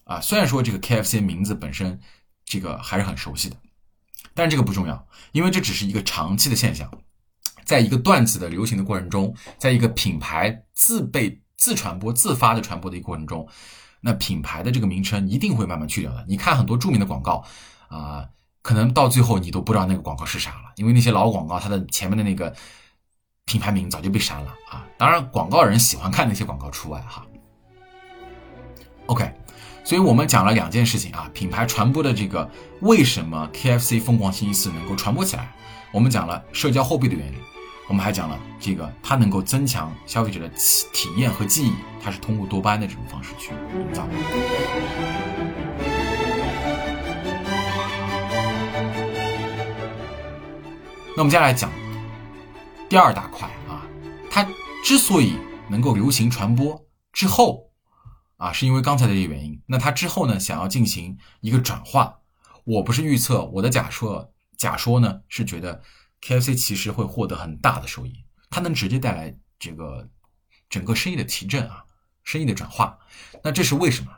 [0.03, 0.21] 啊。
[0.21, 2.01] 虽然说这个 KFC 名字本身
[2.53, 3.57] 这个还是很熟悉的，
[4.35, 6.91] 但这个不重要，因为这只是一个长期的现象。
[7.65, 13.49] 在一个段子的流行的过程中，在一个品牌自被自传播、自发的传播的一个过程中，
[14.01, 16.25] 那品牌的这个名称一定会慢慢去掉的。
[16.29, 17.43] 你看很多著名的广告，
[17.89, 18.29] 啊，
[18.61, 22.55] 可能到最后你都不知道那个广告是啥了，因为那些老广告它的前面的那个
[23.47, 24.85] 品牌名早就被删了啊。
[24.99, 27.25] 当然，广告人喜欢看那些广告除外哈。
[29.07, 29.33] OK，
[29.85, 32.49] 所以我们讲了两件事情啊，品牌传播的这个
[32.81, 35.53] 为什么 KFC 疯狂星期四能够传播起来？
[35.91, 37.37] 我们讲了社交货币的原理。
[37.89, 44.07] 我们还讲了这个，它能够增强消费者的体体验和记忆，它是通过多巴胺的这种方式去营造。
[51.15, 51.71] 那我们接下来讲
[52.89, 53.85] 第二大块啊，
[54.31, 54.47] 它
[54.83, 55.35] 之所以
[55.69, 56.81] 能够流行传播
[57.13, 57.72] 之后
[58.43, 59.63] 啊，是因为刚才的这个原因。
[59.67, 62.21] 那它之后呢，想要进行一个转化，
[62.65, 65.83] 我不是预测，我的假设假说呢是觉得。
[66.25, 70.09] KFC 其实会获得很大的收益，它能直接带来这个
[70.71, 71.85] 整个生意的提振啊，
[72.23, 72.97] 生意的转化。
[73.43, 74.13] 那这是为什么？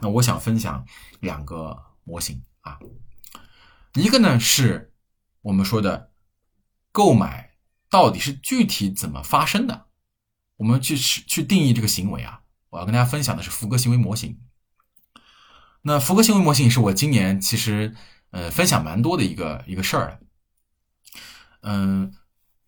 [0.00, 0.84] 那我想分享
[1.20, 2.80] 两个模型啊，
[3.94, 4.92] 一个呢是
[5.40, 6.10] 我们说的
[6.90, 7.52] 购买
[7.88, 9.86] 到底是具体怎么发生的，
[10.56, 12.42] 我们去去定义这个行为啊。
[12.70, 14.38] 我要跟大家分享的是福格行为模型。
[15.82, 17.94] 那福格行为模型是我今年其实
[18.30, 20.18] 呃分享蛮多的一个一个事儿。
[21.62, 22.12] 嗯，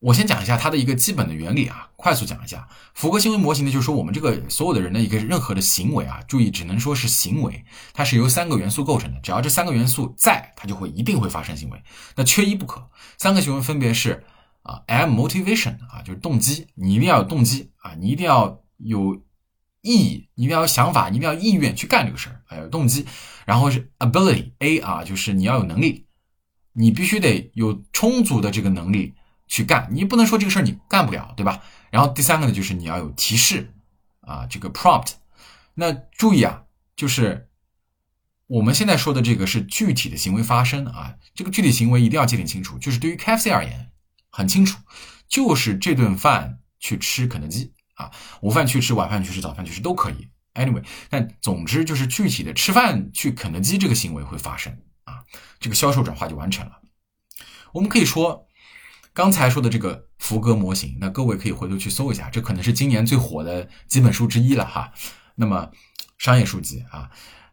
[0.00, 2.68] 我先讲一下它的一个基本的原理啊，快速讲一下。
[2.94, 11.82] 福格行为模型呢，就是说我们这个所有的人的一个任何的行为啊，注意只能说是行为，它是由三个元素构成的，只要这三个元素在，它就会一定会发生行为，
[12.16, 12.88] 那缺一不可。
[13.18, 14.24] 三个行为分别是
[14.62, 19.20] 啊，M motivation 啊，就是动机，你一定要有动机啊，你一定要有
[19.80, 23.06] 意义，你一定要有想法，你一定要意愿去干这个事儿，还有动机。
[23.46, 26.06] 然后是 ability A 啊，就是你要有能力。
[26.72, 29.14] 你必须得有充足的这个能力
[29.48, 31.60] 去干，你不能说这个事儿你干不了，对吧？
[31.90, 33.74] 然后第三个呢，就是你要有提示
[34.20, 35.14] 啊，这个 prompt。
[35.74, 36.62] 那注意啊，
[36.94, 37.48] 就是
[38.46, 42.78] 我们现在说的这个是具体的行为发生啊，这个具体行为一定要界定清楚。
[42.78, 43.90] 就是对于 KFC 而言，
[44.30, 44.78] 很清楚，
[45.26, 50.28] 就是这顿饭去吃肯德基啊，午饭去吃，晚饭去吃，早饭去吃都可以。
[50.54, 55.22] Anyway，但总之就是具体的吃饭去肯德基这个行为会发生啊，
[55.60, 56.80] 这个销售转化就完成了。
[57.72, 58.46] 我们可以说，
[59.12, 64.92] 刚才说的这个福格模型，那各位可以回头去搜一下，这可能是今年最火的几本书之一了哈。
[65.34, 65.70] 那么
[66.16, 67.10] 商业书籍啊。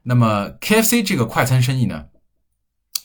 [0.07, 2.05] 那么 KFC 这个快餐生意呢，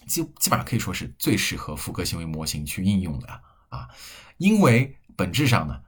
[0.06, 3.26] 基基本上可以说是最适合福格行为模型去应用的
[3.70, 3.88] 啊，
[4.36, 5.80] 因为本质上呢，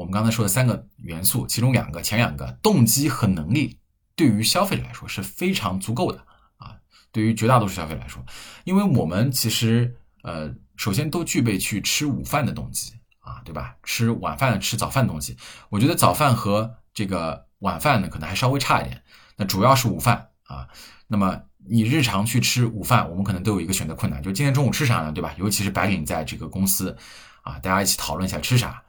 [0.00, 3.78] 我们刚才说的三个元素，其中两个前两个动机和能力，
[4.16, 6.24] 对于消费者来说是非常足够的
[6.56, 6.74] 啊，
[7.12, 8.24] 对于绝大多数消费者来说，
[8.64, 13.76] 因为我们其实呃，首先都具备去吃午饭的动机啊，对吧？
[13.82, 15.36] 吃晚饭、吃早饭的动机，
[15.68, 19.02] 我觉得早饭和这个晚饭呢，可能还稍微差一点，
[19.36, 20.28] 那主要是午饭。
[20.44, 20.66] 啊，
[21.08, 25.34] 那么你日常去吃午饭，我们可能都有一个选择困难，就今天中午吃啥呢，对吧？
[25.36, 26.96] 尤其是白领在这个公司，
[27.42, 28.82] 啊，大家一起讨论一下吃啥，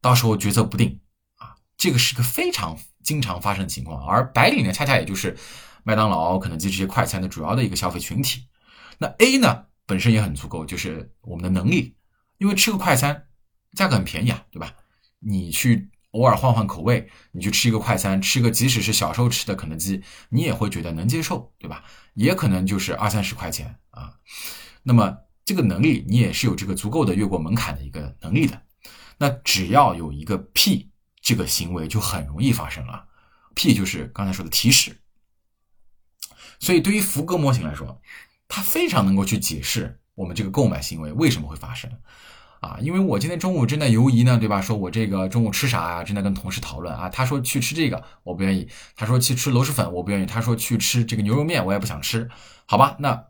[0.00, 1.00] 到时候决策不定，
[1.36, 4.04] 啊，这个是个非常经常发生的情况。
[4.06, 5.36] 而白领呢，恰恰也就是
[5.82, 8.46] 麦当劳、肯德基这些快餐的主要的一个消费群体。
[8.98, 11.96] 那 A 呢，本身也很足够，就是我们的能力，
[12.38, 13.26] 因为吃个快餐
[13.72, 14.74] 价格很便宜啊，对吧？
[15.18, 15.90] 你去。
[16.12, 21.84] 偶尔换换口味，你去吃一个快餐，吃个即使是小时候吃的肯德基，你也会觉得能接受，对吧？
[22.14, 24.12] 也可能就是二三十块钱啊。
[24.82, 28.60] 那么这个能力，你也是有这个足够的越过门槛的一个能力的。
[29.20, 33.04] 那只要有一个 P，这个行为就很容易发生了。
[33.54, 34.96] P 就是刚才说的提示。
[36.58, 38.00] 所以对于福格模型来说，
[38.48, 41.90] 它非常能够去解释我们这个购买行为为什么会发生。
[42.60, 44.62] 啊，因为我今天中午正在犹疑呢，对吧？
[44.62, 46.04] 说我这个中午吃啥啊？
[46.04, 47.10] 正在跟同事讨论啊。
[47.10, 52.26] 他说去吃这个，我不愿意；他说去吃螺蛳粉，我不愿意；他说去吃这个牛肉面，我也不想吃。
[52.64, 53.22] 好吧，那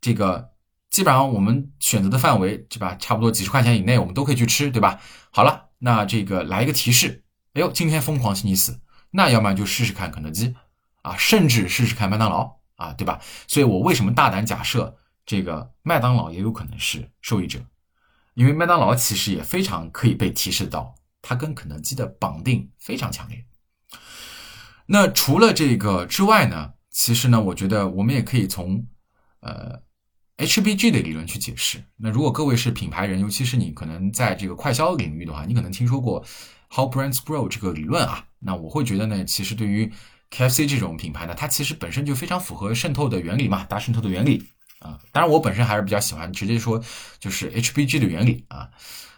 [0.00, 0.50] 这个
[0.90, 2.96] 基本上我们选择的范围，对吧？
[2.96, 5.00] 差不多几十块钱以内，我们都可以去吃，对吧？
[5.30, 7.24] 好了，那这个来一个提示，
[7.54, 8.80] 哎呦，今天疯狂星期四，
[9.12, 10.54] 那要不然就试试看肯德基
[11.02, 13.20] 啊，甚至试试看麦当劳啊，对吧？
[13.46, 17.60] 所以我为什么大胆假设这个麦当劳也有可能是受益者？
[18.34, 23.44] 因为麦当劳其实也非常可以被提示到，它跟肯德基的绑定非常强烈。
[24.86, 28.86] 那除了这个之外呢，其实呢，我觉得我们也可以从
[29.40, 29.80] 呃
[30.40, 31.82] HBG 的理论去解释。
[31.96, 36.24] 那如果各位是品牌人，尤其是你可能在这个快销领域的话，你可能听说过
[36.70, 38.24] How Brands Grow 这个理论啊。
[38.38, 39.92] 那我会觉得呢，其实对于
[40.30, 44.48] KFC 这种品牌呢，它其实本身就非常符合渗透的原理嘛，大渗透的原理。
[44.78, 46.82] 啊，当然我本身还是比较喜欢直接说，
[47.18, 48.70] 就是 HBG 的原理啊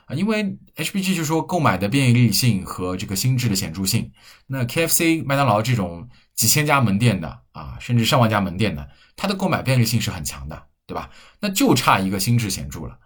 [0.07, 0.43] 啊，因为
[0.75, 4.11] HBG 就是说购买的便利性和这个心智的显著性。
[4.49, 10.61] 那 KFC、麦当劳这种几千家门店的啊，甚至上万家门店的，它的购买便利性是很强的，
[10.93, 11.11] 对吧？
[11.41, 12.99] 那就差一个心智显著了，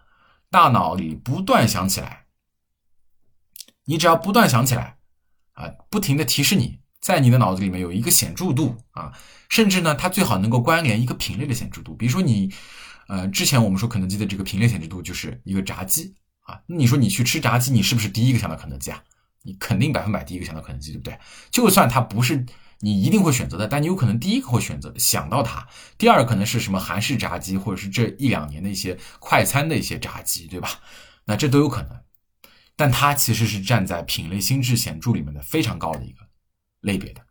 [0.49, 2.25] 大脑里不断想起来，
[3.85, 4.97] 你只要不断想起来
[5.53, 6.79] 啊，不停的提示你。
[6.99, 9.13] 在你的脑子里面有一个显著度啊，
[9.47, 11.95] 甚至呢，它最好能够关联一个品类的显著度。
[11.95, 12.53] 比如说你，
[13.07, 16.59] 呃，之前我们说肯德基的这个品类显著度就是一个炸鸡啊。
[16.65, 19.01] 你说你去吃炸鸡，你是不是第一个想到肯德基啊？
[19.43, 21.17] 你肯定百分百第一个想到肯德基，对不对？
[21.49, 22.45] 就算它不是
[22.79, 25.67] 你一定会选择的，但你有可能第一个会选择想到它。
[25.97, 30.69] 第二可能是什么韩式炸鸡，或者是这一两年的一些快餐的一些炸鸡，对吧？
[31.25, 31.91] 那这都有可能。
[32.75, 36.25] 但它其实是站在品类心智显著里面的非常高的一个。
[36.81, 37.21] 类别的，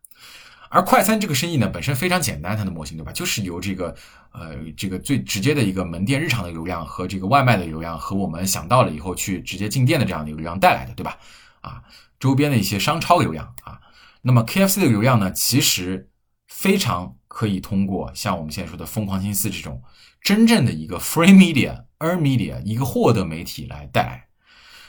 [0.68, 3.12] 而快餐这个生意呢，本身非常简单，它的模型对吧？
[3.12, 3.94] 就是由这个
[4.32, 11.16] 呃这个最直接的一个门店日常的流量和这个外卖的流量和我们想到了以后去直接进店的这样的一个流量带来的，对吧？
[11.60, 11.80] 啊，
[12.18, 13.80] 周边的一些商超流量啊，
[14.26, 16.10] 那么 KFC 的流量呢，其实
[16.48, 19.80] 非常可以通过像我们现在说的疯狂星期四这种
[20.20, 24.26] 真正的一个 free media、earn media 一个获得媒体来带来。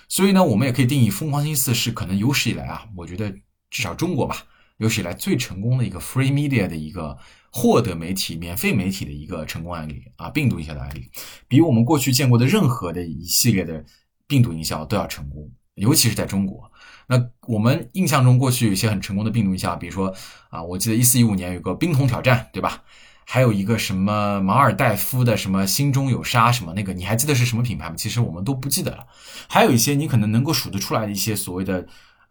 [0.09, 3.33] 所以呢，我们也可以定义疯狂星期四是可能有史以来啊，我觉得。
[3.69, 4.37] 至少中国吧，
[4.77, 7.17] 有史以来最成功的一个 free media 的一个
[7.51, 11.11] 获得媒体、免费媒体的一个成功案例啊，病毒营销的案例，
[11.49, 13.83] 比我们过去见过的任何的一系列的
[14.25, 16.71] 病毒营销都要成功，尤其是在中国。
[17.07, 20.13] 那我们印象中过去有一些很成功的病毒营销，比如说
[20.49, 22.83] 啊，我记得一四一五年有个冰桶挑战，对吧？
[23.25, 27.95] 还有一个什么马尔代夫的什么心中有沙什么那个，你还记得是什么品牌吗？
[27.95, 29.05] 其实我们都不记得了。
[29.47, 31.87] 还有一些你可能能够数得出来的一些所谓的。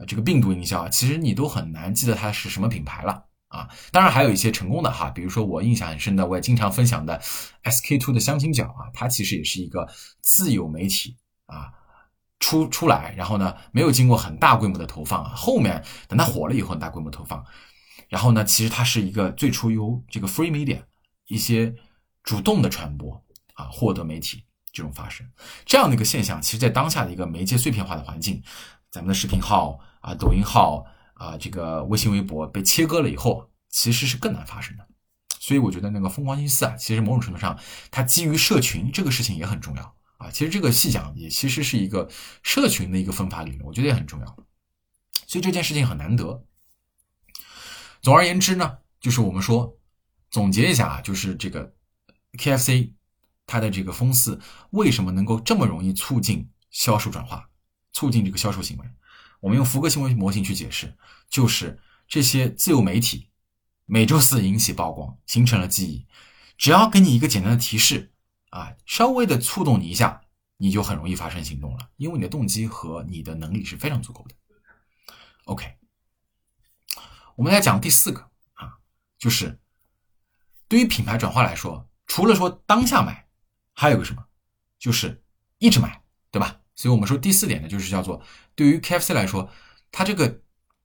[0.06, 3.66] 这个病毒营销，其实你都很难记得它是什么品牌了啊！
[3.90, 7.18] 当然还有一些成功的哈，比如说我印象很深的，我也经常分享的
[7.64, 9.88] SK two 的香亲角啊，它其实也是一个
[10.20, 11.72] 自有媒体啊
[12.38, 17.44] 出出来，然后呢没有经过很大规模的投放，后面等它火了以后很大规模投放，
[18.08, 20.80] 然后呢其实它是一个最初由这个 free media
[21.26, 21.74] 一些
[22.22, 25.26] 主动的传播啊，获得媒体这种发生，
[25.64, 28.42] 这样的一个现象，其实，在当下的一个媒介碎片化的环境，
[28.90, 34.86] 咱们的视频号啊、抖音号啊、这个微信、微博被切割了以后，其实是更难发生的。
[35.40, 37.58] 所以，我觉得那个疯狂星期四啊，其实某种程度上，
[37.90, 40.30] 它基于社群这个事情也很重要啊。
[40.30, 42.10] 其实这个细讲也其实是一个
[42.42, 44.26] 社群的一个分发理论，我觉得也很重要。
[45.26, 46.44] 所以这件事情很难得。
[48.00, 49.78] 总而言之呢，就是我们说
[50.30, 51.74] 总结一下啊，就是这个
[52.38, 52.92] KFC
[53.46, 57.48] 它的这个封四为什么能够这么容易促进销售转化，
[57.92, 58.86] 促进这个销售行为？
[59.40, 60.96] 我们用福格行为模型去解释，
[61.28, 63.30] 就是这些自由媒体
[63.84, 66.06] 每周四引起曝光，形成了记忆，
[66.56, 68.12] 只要给你一个简单的提示
[68.56, 70.20] 啊，稍微的触动你一下，
[70.56, 74.34] 你就很容易发生行动了，因为你的动机和你的能力是非常足够的。
[75.44, 75.76] OK。
[77.36, 78.20] 我们来讲第四个
[78.54, 78.78] 啊，
[79.18, 79.60] 就是
[80.68, 83.28] 对于品牌转化来说，除了说当下买，
[83.74, 84.24] 还有个什么，
[84.78, 85.22] 就是
[85.58, 86.62] 一直买，对吧？
[86.74, 88.22] 所以我们说第四点呢，就是叫做
[88.54, 89.50] 对于 KFC 来说，
[89.92, 90.40] 它这个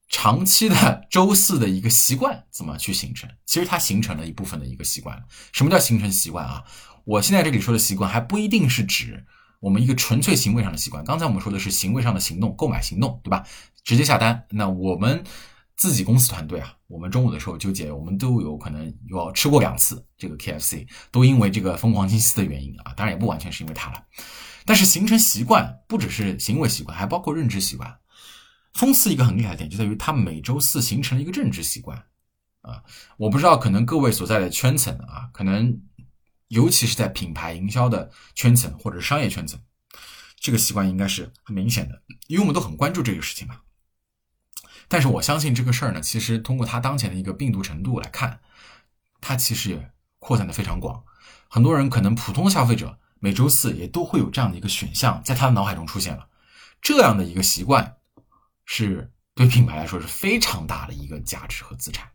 [0.08, 3.30] 长期的周四的一个习惯怎么去形成？
[3.46, 5.24] 其实它形成了一部分的一个习惯。
[5.52, 6.64] 什么叫形成习惯啊？
[7.04, 9.24] 我现在这里说的习惯还不一定是指
[9.60, 11.04] 我们一个纯粹行为上的习惯。
[11.04, 13.44] 刚才我们说的是行为上的行动，购买行动，对吧？
[13.84, 14.46] 直接下单。
[14.50, 15.24] 那我们。
[15.74, 24.04] 自己公司团队啊，我们中午的时候纠结，我们都有可能有吃过两次这个 KFC，都因为这个疯狂星期四的原因啊，当然也不完全是因为它了。
[24.64, 27.98] 但是形成习惯不只是行为习惯，还包括认知习惯。
[28.74, 31.98] 风四一个很厉害的点就在于它每周四形成了一个认知习惯
[32.60, 32.84] 啊，
[33.16, 35.80] 我不知道可能各位所在的圈层啊，可能
[36.52, 39.58] 尤其是在品牌营销的圈层或者商业圈层，
[40.38, 43.60] 这个习惯应该是很明显的，因为我们都很关注这个事情嘛。
[44.86, 48.40] 但是我相信这个事儿呢，其实通过它当前的一个病毒程度来看，
[49.22, 51.02] 它其实也扩散的非常广。
[51.48, 56.28] 很多人可能普通消费者每周四也都会有这样的一个选项在他的脑海中出现了。
[56.82, 57.96] 这样的一个习惯，
[58.66, 62.11] 是对品牌来说是非常大的一个价值和资产。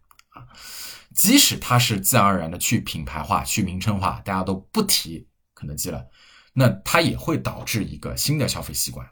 [1.17, 6.05] 即使它是自然而然的去品牌化、去名称化，大家都不提肯德基了，
[6.53, 9.05] 那它也会导致一个新的消费习惯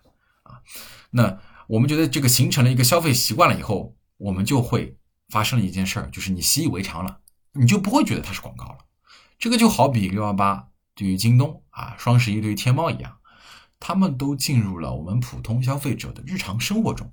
[0.44, 0.62] 啊。
[1.10, 1.38] 那。
[1.68, 4.96] 我们觉得这个形成了一个消费习惯了以后，我们就会
[5.30, 7.22] 发生了一件事儿，就是你习以为常了，
[7.54, 8.78] 你就不会觉得它是广告了。
[9.40, 13.18] 这个就好比六幺八对于京东啊，双十一对于天猫一样，
[13.80, 17.12] 他们都进入了我们普通消费者的日常生活中，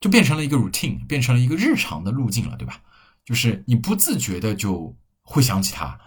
[0.00, 2.80] 就变成了一个 routine，变成了一个日常的路径了，对吧？
[3.24, 5.98] 就是你不自觉的就会想起它，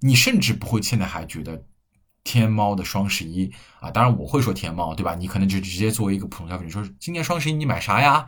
[0.00, 1.64] 你甚至不会现在还觉得。
[2.26, 5.14] 天猫的双十一啊，当然我会说天猫，对吧？
[5.14, 8.26] 你可能就直接作为一个普通消费者说，今年双十一你买啥呀？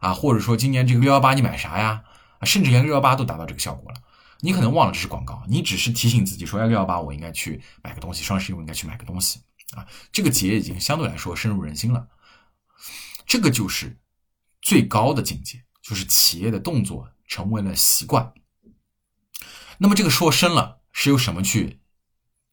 [0.00, 2.02] 啊，或者说今年这个六幺八你买啥呀？
[2.38, 4.00] 啊，甚至连六幺八都达到这个效果了，
[4.40, 9.38] 你可能忘了这是广告，你只是提醒自己说，哎，六幺八我应该去买个东西，双十一我应该去买个东西
[9.76, 9.86] 啊。
[10.10, 12.08] 这个节已经相对来说深入人心了，
[13.26, 13.94] 这个就是
[14.62, 18.32] 最高的境界，就是企业的动作成为了习惯。
[19.78, 21.80] 那么这个说深了是由什么去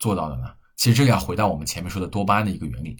[0.00, 0.54] 做到的呢？
[0.74, 2.96] 其实这个要回到我们前面说的多巴胺的一个原理，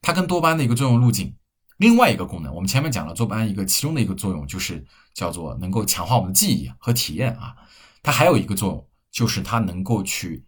[0.00, 1.36] 它跟多巴胺的一个作用路径，
[1.76, 7.56] 另外一个功能，我们前面讲了多巴胺一个其中的一个作用就是叫做能够强化我们的记忆和体验啊，
[8.04, 10.46] 它还有一个作用就是它能够去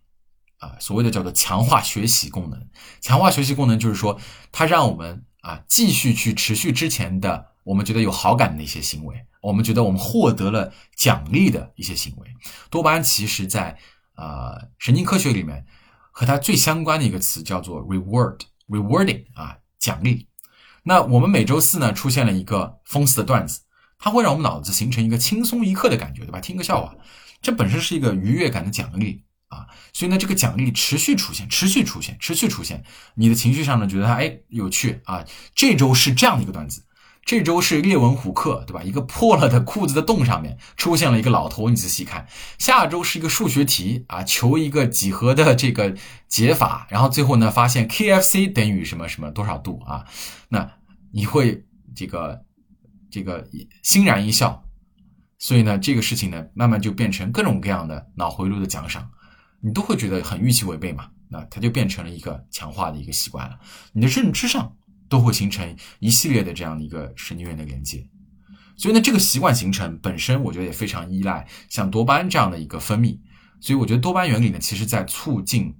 [0.58, 2.68] 啊所谓的叫做强化学习功能，
[3.00, 4.20] 强化学习功能就是说
[4.52, 12.28] 它让我们啊继续去持续之前的我们觉得有好感的那些行为，我们觉得我们获得了奖励的一些行为，
[12.70, 13.78] 多巴胺其实在
[14.16, 15.66] 呃神经科学里面。
[16.10, 20.26] 和它最相关的一个词叫做 reward，rewarding 啊，奖励。
[20.82, 23.60] 那我们每周四呢出现了一个疯四的段子，
[24.00, 26.40] 它会让我们脑子形成一个轻松一刻的感觉，对吧？
[26.40, 26.92] 听个笑话，
[27.40, 29.66] 这本身是一个愉悦感的奖励啊。
[29.92, 32.84] 所以呢，这个奖励持续出现，持续出现，持续出现，
[33.14, 35.24] 你的情绪上呢觉得它哎有趣啊。
[35.54, 36.84] 这周是这样的一个段子。
[37.24, 38.82] 这周是列文虎克，对吧？
[38.82, 42.26] 一个破了的裤子的洞上面出现了一个老头，你仔细看。
[42.56, 45.94] 下周是一个数学题啊，求一个几何的这个
[46.26, 50.06] 解法，然后最后呢发现 KFC 等于什么什么多少度啊？
[50.48, 50.72] 那
[51.12, 52.40] 你会这个
[53.10, 53.46] 这个
[53.82, 54.64] 欣然一笑。
[55.38, 59.10] 所以呢，这个事情呢，慢慢就变成各种各样的脑回路的奖赏，
[59.60, 61.10] 你都会觉得很预期违背嘛？
[61.28, 63.58] 那它就变成了一个强化的一个习惯了，
[63.92, 64.74] 你的认知上。
[65.10, 68.06] 都会形成一系列的这样的一个神经元的连接，
[68.76, 73.18] 所以呢，这个习惯形成本身，我觉得也非常依赖像多巴胺这样的一个分泌。
[73.58, 75.74] 所以我觉得多巴胺原理呢，其实在促进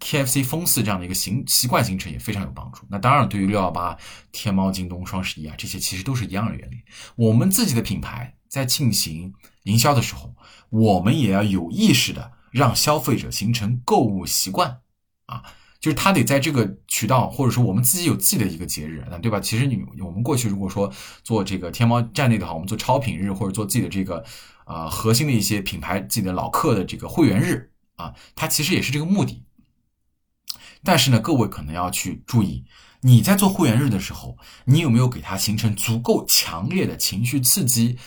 [0.00, 2.86] KFC 封四这样的一个形习惯形成也非常有帮助。
[2.88, 3.94] 那当然，对于六幺八、
[4.32, 6.76] 天猫、京东、双十一啊，这些其实都是一样的原理。
[7.16, 9.30] 我们自己的品牌在进行
[9.64, 10.34] 营销的时候，
[10.70, 14.80] 我们也要有意识的让消费者形成购物习惯
[15.26, 15.42] 啊。
[15.80, 19.40] 就是他得在这个渠道，或者说我们自己有自己的一个节日，那对吧？
[19.40, 20.92] 其实你我们过去如果说
[21.22, 24.22] 做这个天猫站内的话，我们做超品日或者做自己的这个
[24.66, 29.42] 呃核心的一些品牌自己的老客的这个会员日啊，它其实也是这个目的。
[30.84, 32.66] 但是呢，各位可能要去注意，
[33.00, 34.36] 你在做会员日的时候，
[34.66, 37.98] 你有没有给他形成足够强烈的情绪刺激，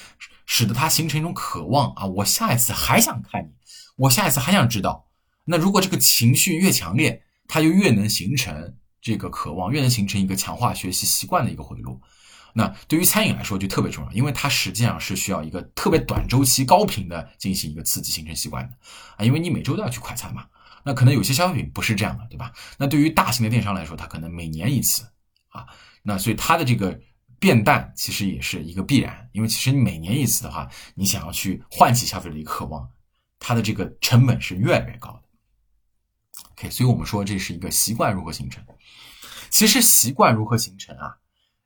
[0.45, 2.05] 使得他形成一种渴望啊？
[2.05, 3.49] 我下一次还想看你，
[3.95, 5.07] 我下一次还想知道。
[5.45, 12.01] 那如果这个情绪越强烈，它就越能形成这个渴望，越能形成一个强化学习习惯的一个回路。
[12.53, 18.77] 那对于餐饮来说就特别重要，因为它实际上是需要一个特别短周期、高频的进行一个刺激，形成习惯的
[19.17, 19.25] 啊。
[19.25, 20.45] 因为你每周都要去快餐嘛。
[20.85, 22.51] 那可能有些消费品不是这样的，对吧？
[22.77, 25.03] 那对于大型的电商来说，它可能每年一次
[25.49, 25.65] 啊。
[26.03, 26.99] 那所以它的这个
[27.39, 32.87] 变淡其实也是一个必然，因为其实你每年一次的话，你想要去唤起消费者的一个渴望，
[33.45, 35.23] 它的这个成本是越来越高的。
[36.53, 38.63] OK，所以我们说这是一个习惯如何形成。
[39.49, 41.17] 其实习惯如何形成啊，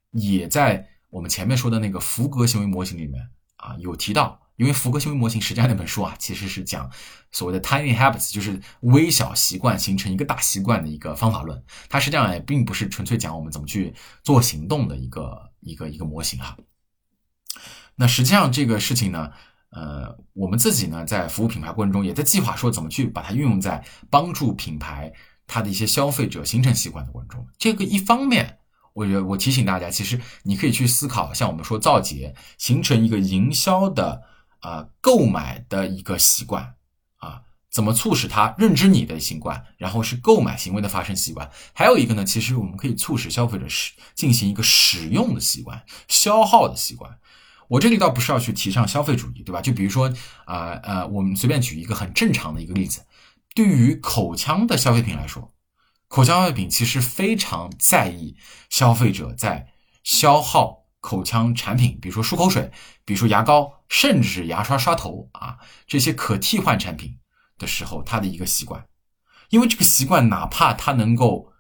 [0.09, 4.41] 也在我们前面说的那个福格行为模型里面啊有提到。
[4.55, 6.91] 因为福格行为模型实际上那本书啊，其实是讲
[7.31, 11.63] 所谓的 tiny habits，就是微小习惯形成一个大习惯的一个方法论。
[11.89, 16.57] 它实际上也并不是纯粹讲我们怎么去做行动的一个一个一个模型哈。
[17.93, 19.31] 那实际上这个事情呢。
[19.69, 25.11] 呃，我们自己呢，在服务品牌过程中，也在计划说怎么去把它运用在帮助品牌
[25.45, 27.47] 它的一些消费者形成习惯的过程中。
[27.57, 28.59] 这个一方面，
[28.93, 34.23] 我觉得我提醒大家，其实你可以去思考，像我们说造节，形成一个营销的
[34.59, 36.75] 啊购买的一个习惯
[37.17, 41.51] 啊，怎么促使他认知你的习惯，然后是购买行为的发生习惯。
[41.73, 47.19] 还有一个呢，其实我们可以促使消费者使进行一个使用的习惯、消耗的习惯。
[47.67, 49.61] 我这里倒不是要去提倡消费主义，对吧？
[49.61, 50.11] 就比如说，
[50.45, 53.05] 啊呃，我们随便举一个很正常的一个例子，
[53.53, 55.53] 对于口腔的消费品来说，
[56.07, 58.37] 口腔消费品其实非常在意
[58.69, 59.67] 消费者在
[60.03, 62.71] 消耗口腔产品，比如说漱口水，
[63.03, 67.17] 比如说牙膏，甚至是牙刷、刷头啊这些可替换产品
[67.57, 68.87] 的时候，他的一个习惯，
[69.49, 71.51] 因为这个习惯哪怕它能够。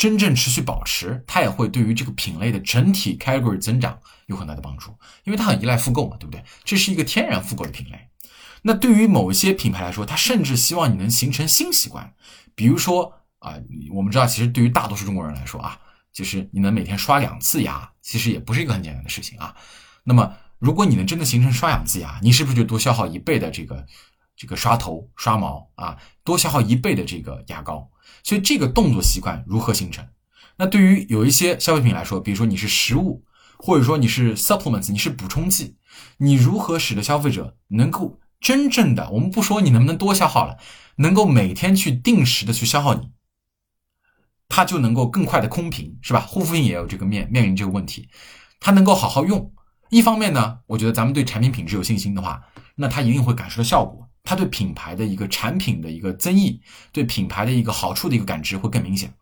[0.00, 6.42] 真正持续保持，它也会对于这个品类的整体 category 增长有很大的帮助，因为它很依赖复购嘛，对不对？
[6.64, 8.08] 这是一个天然复购的品类。
[8.62, 12.14] 那对于某一些品牌来说，它甚至希望你能形成新习惯，
[12.54, 13.56] 比如说啊，
[13.92, 15.78] 我们知道，其实对于大多数中国人来说啊，
[16.14, 19.54] 就是你能每天刷两次牙，其实也不是一个很简单的事情啊。
[20.04, 23.86] 那么，如果你能真的形成刷两次牙，你是不是就多消耗一倍的这个
[24.40, 25.98] 这个刷头刷毛啊？
[26.24, 27.90] 多消耗一倍的这个牙膏？
[28.22, 30.08] 所以这个动作习惯如何形成？
[30.56, 33.22] 那对于有一些消费品来说，比如说你是食物，
[33.58, 35.76] 或者说你是 supplements，你是补充剂，
[36.16, 40.56] 你如何使得消费者能够真正的，我们不说你能不能多消耗了，
[40.96, 43.10] 能够每天去定时的去消耗你，
[44.48, 46.20] 它就能够更快的空瓶，是吧？
[46.20, 48.08] 护肤品也有这个面面临这个问题，
[48.58, 49.52] 它能够好好用。
[49.90, 52.42] 一方面呢，我觉得咱们对产品品质有信心的话，
[52.76, 54.09] 那它一定会感受到效果。
[54.22, 56.60] 它对品牌的一个产品的一个增益，
[56.92, 59.12] 对品牌的一个好处的一个感知会更明显。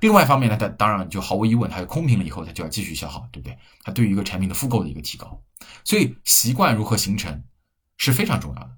[0.00, 3.56] 另外一方面呢，它当然就毫无疑问，它空瓶了以后，它就要继续消耗，对不对？
[3.82, 5.40] 它对于一个产品的复购的一个提高，
[5.82, 7.42] 所以习惯如何形成
[7.96, 8.70] 是非常重要的。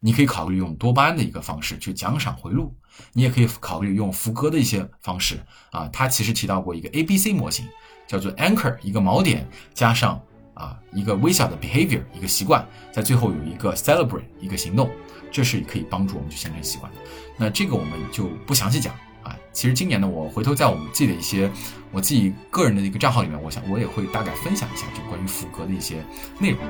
[0.00, 2.76] 你可以考虑用多巴胺的一个方式去奖赏回路，
[3.12, 5.88] 你也可以考虑用福格的一些方式啊。
[5.92, 7.68] 他其实提到过一个 A B C 模型，
[8.08, 10.20] 叫做 Anchor，一个锚点加上
[10.54, 14.90] 啊一个微小的 behavior，一个习惯，在最后有一个 celebrate，一个行动。
[15.32, 16.98] 这是可以帮助我们去形成习惯的。
[17.36, 19.34] 那这个我们就不详细讲啊。
[19.52, 21.50] 其实今年呢，我回头在我们自己的一些
[21.90, 26.04] 我自己个人的一个账号里面，我想我也会大概分享一下就关于福格的一些
[26.38, 26.60] 内容。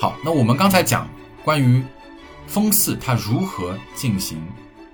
[0.00, 1.08] 好，那我们刚才讲
[1.44, 1.82] 关于
[2.46, 4.42] 风四它如何进行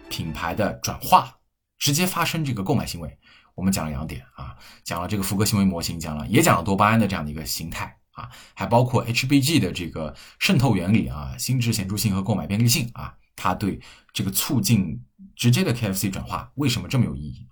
[0.09, 1.37] 品牌的转化，
[1.79, 3.19] 直接发生这个购买行为。
[3.61, 13.79] 我们讲了两点啊，讲了这个福格行为模型，讲了也讲了多巴胺的这样的一个形态啊，还包括 HBG 的这个渗透原理啊，心智显著性和购买便利性啊，它对
[14.15, 15.05] 这个促进
[15.37, 17.47] 直接的 KFC 转化为什么这么有意义？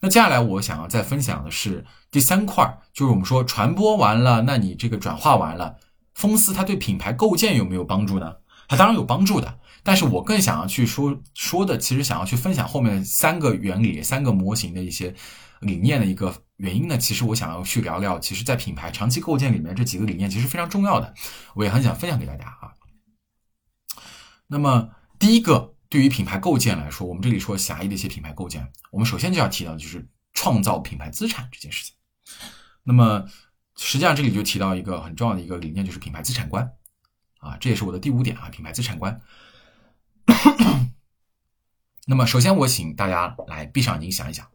[0.00, 5.78] 那接下来我想要再分享的是第三块，就是我们说传播完了，那你这个转化完了，
[6.14, 8.36] 风丝它对品牌构建有没有帮助呢？
[8.68, 9.58] 它当然有帮助的。
[9.82, 15.14] 但是我更想要去说说的，其实想要去分享后面三个原理、三个模型的一些
[15.60, 16.98] 理念的一个原因呢。
[16.98, 21.14] 其实我想要去聊聊，其实，在品牌长期构建里面，这几个理念其实非常重要的，
[21.54, 22.72] 我也很想分享给大家啊。
[24.46, 31.94] 那么，第一个，对于品牌构建来说，我们这里说狭义的一些品牌构建，我们首先就要提到的就是创造品牌资产这件事情。
[32.82, 33.24] 那么，
[33.76, 36.70] 实际上这里就提到一个很重要的一个理念，就是品牌资产观
[37.38, 39.20] 啊，这也是我的第五点啊，品牌资产观。
[42.06, 44.48] 那么，首先我请大家来闭上眼睛想一想，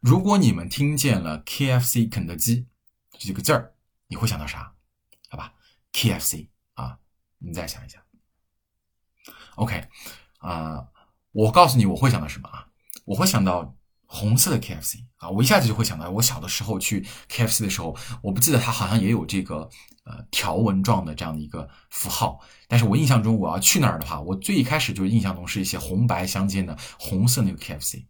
[0.00, 2.66] 如果你们听见了 KFC 肯德基
[3.12, 3.74] 这几个字儿，
[4.08, 4.74] 你会想到啥？
[5.28, 5.52] 好吧
[5.92, 6.98] ，KFC 啊，
[7.38, 8.02] 你再想一想。
[9.56, 9.88] OK
[10.38, 10.88] 啊，
[11.32, 12.68] 我告诉你我会想到什么啊？
[13.04, 13.76] 我会想到
[14.06, 19.68] 红色的 KFC 啊，我一下子就会想到我小的时候去 KFC 的时候，我不记得它好像也有这个。
[20.10, 28.06] 呃，条纹状的这样的一个符号，但是我印象中我要去那儿的话，我最一开始就印象中是一些红白相间的红色那个 KFC，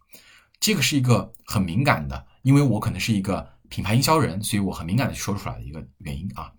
[0.59, 6.51] 这个是一个很敏感的，因为我可能是一个品牌营销人，所以我很敏感的说出来的一个原因啊。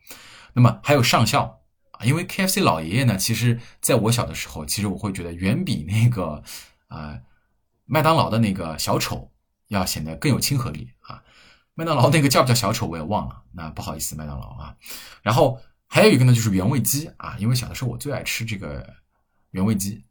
[0.54, 1.60] 那么还有上校
[1.94, 6.44] 啊，因为 KFC 老爷爷呢，其实在我小的时候，其实我会觉得远比那个
[6.90, 7.20] 呃
[7.86, 9.32] 麦当劳的那个小丑
[9.70, 11.24] 要显得更有亲和力啊。
[11.82, 14.76] 麦当劳那个叫不叫小丑我也忘了，那不好意思，麦当劳啊。
[15.24, 18.88] 然后还有一个呢，就是原味鸡啊，因为小的时候我最爱吃这个
[19.50, 20.06] 原味鸡。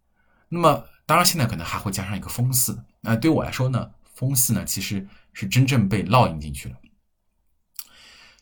[0.49, 6.75] 那么当然现在可能还会加上一个风四，那对我来说呢，风四呢其实是真正被烙印进去了。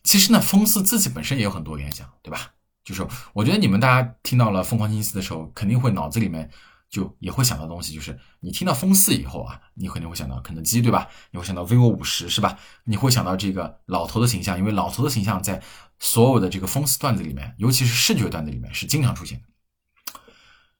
[0.02, 2.52] 其实呢，风四自己本身也有很多联想，对吧？
[2.82, 6.50] 就是我觉得你们大家听到了疯狂星期四的时候，肯定会脑子里面。
[6.90, 11.08] 就也会想到东西，就是你听到风四以后啊，你肯定会想到肯德基，对吧？
[11.30, 12.58] 你会想到 vivo 五十，是吧？
[12.84, 15.62] 你会想到这个老头的形象，因为老头的形象在
[15.98, 20.20] 所有的这个风四段子里面，尤其是视觉段子里面是经常出现的。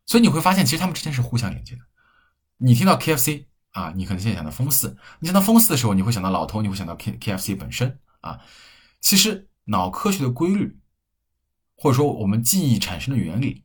[0.06, 1.82] 所以你会发现，其实他们之间是互相连接的。
[2.56, 8.40] 你听到 KFC 啊，你可能现在想到风四；你想到风四的时候，你会想到老头，你会想到 K KFC 本身啊。
[9.02, 10.80] 其实脑科学的规律，
[11.76, 13.64] 或者说我们记忆产生的原理，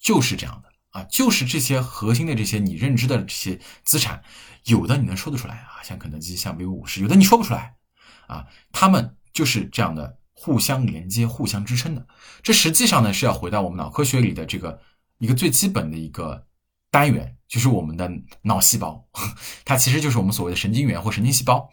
[0.00, 0.63] 就是这样。
[0.94, 4.22] 啊，就是这些核心的这些你认知的这些资产，
[4.66, 7.74] 有的你能说得出来啊，像肯德基，像 vivo 五十，有的你说不出来
[8.28, 8.46] 啊。
[8.70, 12.06] 他们就是这样的互相连接、互相支撑的。
[12.44, 14.80] 这实际上呢是要回到我们脑科学里的这个
[15.18, 16.46] 一个最基本的一个
[16.92, 18.08] 单元，就是我们的
[18.42, 19.04] 脑细胞，
[19.66, 21.68] 它其实就是我们所谓的神经元或神经细胞。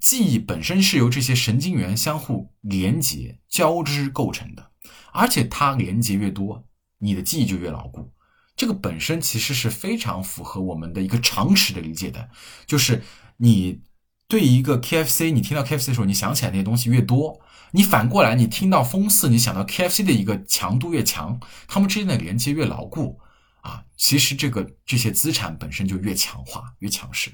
[0.00, 4.70] 记忆本身是由这些神经元相互连接、交织构成的，
[5.12, 8.10] 而且它连接越多，你的记忆就越牢固。
[8.56, 12.30] 这个本身其实是非常符合我们的一个常识的理解的，
[12.66, 13.02] 就是
[13.38, 13.82] 你
[14.28, 17.40] 对一个 KFC，你听到 KFC 的时候，你想起来那些东西越多，
[17.72, 23.20] 你反过来你听到风四，你想到 KFC 的一个强度越强，它们之间的连接越牢固
[23.62, 27.32] 啊，其实这个这些资产本身就越强化越强势。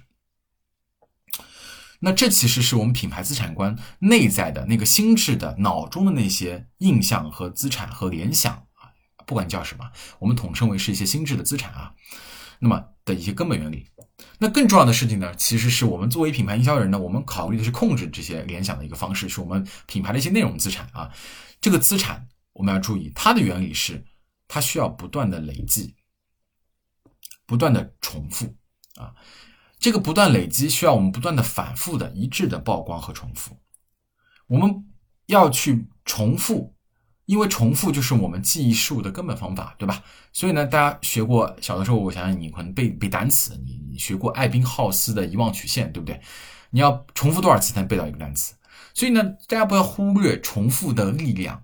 [2.00, 8.66] 那这其实是我们品牌资产观内在的那个心智的脑中的那些印象和资产和联想。
[9.30, 11.94] 不管叫什么，我们统称为是一些心智的资产啊。
[12.58, 13.86] 那么的一些根本原理。
[14.40, 21.08] 那更重要的事情呢，其实是我们作为品牌营销人呢，我们考虑的是控制这些联想的一个方式，是我们品牌的一些内容资产啊。
[21.60, 24.04] 这个资产我们要注意，它的原理是
[24.48, 25.94] 它需要不断的累积，
[27.46, 28.52] 不断的重复
[28.96, 29.14] 啊。
[29.78, 33.56] 这个不断累积需要我们不断的反复的一致的曝光和重复。
[34.48, 34.84] 我们
[35.26, 36.74] 要去重复。
[37.30, 40.02] 因为重复就是我们记忆事物的根本方法，对吧？
[40.32, 46.20] 所以呢，大家学过小的时候，我想想你可能背背单词，你你学过艾宾浩斯的遗忘曲线，对不对？
[46.70, 48.54] 你要重复多少次才能背到一个单词？
[48.94, 51.62] 所以呢，大家不要忽略重复的力量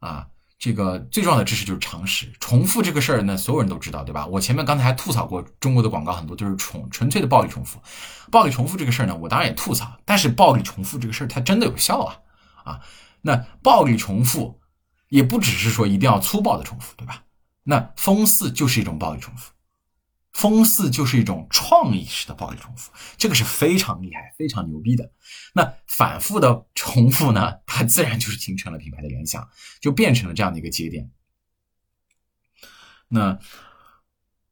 [0.00, 0.26] 啊！
[0.58, 2.26] 这个最重要的知识就是常识。
[2.40, 4.26] 重复这个事儿呢，所有人都知道，对吧？
[4.26, 7.78] 我前面刚才还吐槽过中国的广告很多都是重纯粹的暴力重复，
[8.32, 12.16] 暴力重复这个事儿呢，我当然也吐槽，但是暴力重复这个事儿它真的有效啊
[12.64, 12.80] 啊！
[13.22, 14.60] 那暴力重复
[15.08, 17.24] 也不只是说一定要粗暴的重复，对吧？
[17.62, 19.52] 那风四就是一种暴力重复，
[20.32, 25.10] 风四就是一种创意式的暴力重复，这个是非常厉害、非常牛逼的。
[25.52, 29.48] 那反复的重复呢，它自然就是形成了品牌的联想，
[29.80, 31.10] 就变成了这样的一个节点。
[33.08, 33.38] 那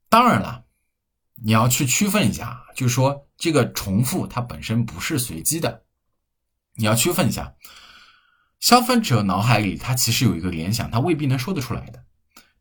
[0.08, 0.64] 当然了，
[1.42, 5.84] 你要去区分一下，就是说这个重复它本身不是随机的，
[6.74, 7.54] 你要区分一下。
[8.64, 12.06] 消费者脑海里，他其实有一个联想，他未必能说得出来的。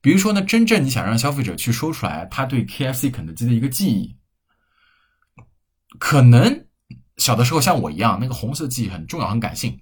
[0.02, 4.18] 比如说呢，真正你想让消费者去说出来他对 KFC 肯德基的一个记忆，
[5.98, 6.68] 可能
[7.16, 9.82] 小的时候像我一样，那个红色记忆很重要、很感性，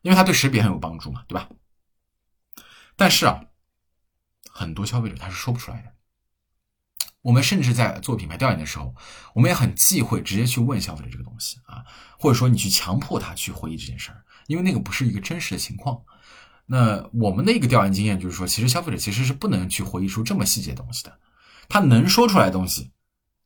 [0.00, 1.50] 因为它对识别很有帮助嘛，对吧？
[2.96, 3.44] 但是啊，
[4.50, 5.92] 很多消费者他是说不出来的。
[7.20, 8.94] 我们甚至在做品牌调研的时候，
[9.34, 11.84] 我们也很忌讳直接去问消费者这个东西啊，
[12.18, 14.21] 或者说你去强迫他去回忆这件事儿。
[14.52, 16.02] 因为那个不是一个真实的情况，
[16.66, 21.18] 那我们的一个调研经验就是说，其实消费者其实是不能去回忆出这么细节东西的，
[21.70, 22.92] 他能说出来的东西，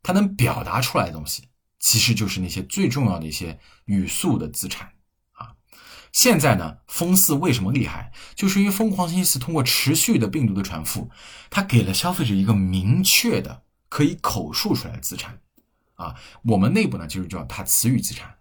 [0.02, 1.44] 他能表达出来的东西，
[1.78, 4.90] 其实就是那些最重要的一些语速的资产
[5.32, 5.54] 啊。
[6.12, 8.12] 现在呢，疯四为什么厉害？
[8.34, 11.08] 就是因为疯狂星期四通过持续的病毒的传复，
[11.50, 15.38] 它给了消费者一个明确的可以口述出来的资产。
[15.94, 18.35] 啊，我们内部呢就是叫它词语资产，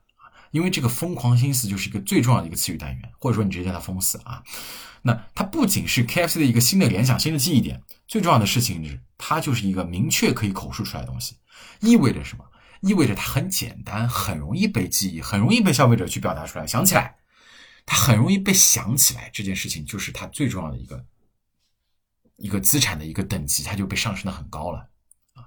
[0.56, 4.42] 因为这个疯狂心思就是一个最重要的一个词语单元，或者说你直接叫它疯四啊。
[5.02, 11.36] 那它不仅是 KFC 的一个新的联想、新的记忆点，最重要的事情是它就是一个明确可以口述出来的东西，
[11.82, 12.46] 意味着什么？
[12.80, 17.18] 意味着它很简单，很容易被记忆，很容易被消费者去表达出来、想起来。
[17.86, 21.06] 它很容易被想起来，这件事情就是它最重要的一个
[22.38, 24.90] 一个资产的一个等级，它就被上升的很高了
[25.34, 25.44] 啊。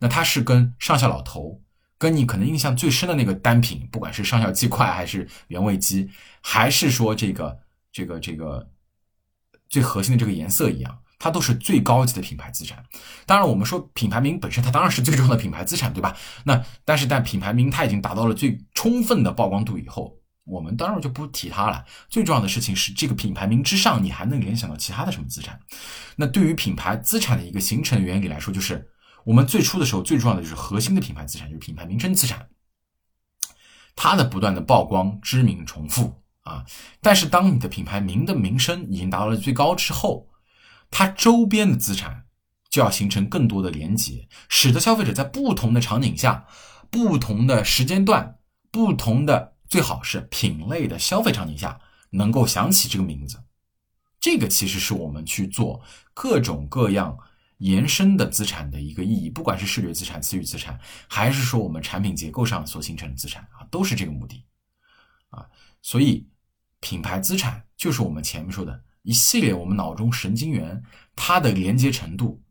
[0.00, 1.62] 那它是跟上校老头，
[2.00, 7.58] 跟你可能印象最深的那个单品，不管是上校鸡块还是原味鸡，还是说这个
[7.92, 8.70] 这个这个
[9.68, 10.98] 最核心的这个颜色一样。
[11.22, 12.82] 它都是最高级的品牌资产。
[13.26, 16.16] 当然，我们说品牌名本身，它当然是最重要的品牌资产，对吧？
[16.44, 21.84] 那但是，但品牌名它已经达到了最充分的曝光度以后，我们当然就不提它了。
[22.08, 25.60] 最重要的事情是，这个品牌名之上，你还能联想到其他的什么资产？
[26.16, 28.90] 那对于品牌资产的一个形成原理来说，就是
[29.30, 32.48] 我们最初的时候最重要的就是核心的品牌资产，就是品牌名称资产，
[33.94, 36.66] 它的不断的曝光、知名、重复啊。
[37.00, 40.28] 但是，当你的品牌名的名声已经达到了最高之后，
[40.90, 42.24] 它周边的资产
[42.68, 46.44] 就要形成更多的连接，使得消费者在不同的场景下、
[46.90, 48.36] 不同的时间段、
[48.72, 53.40] 不同的最好是品类的消费场景下，能够想起这个名字。
[54.18, 55.80] 这个其实是我们去做
[56.14, 57.16] 各种各样
[57.60, 64.44] 延伸的资产的一个意义，不管是视觉资产、词语资产，还是说我们产品结构上所形成的资产啊，都是这个目的
[65.30, 65.46] 啊。
[65.80, 66.28] 所以，
[66.80, 68.84] 品牌资产就是我们前面说的。
[69.02, 70.84] 一系列我们脑中神经元
[71.16, 72.42] 它的连接程度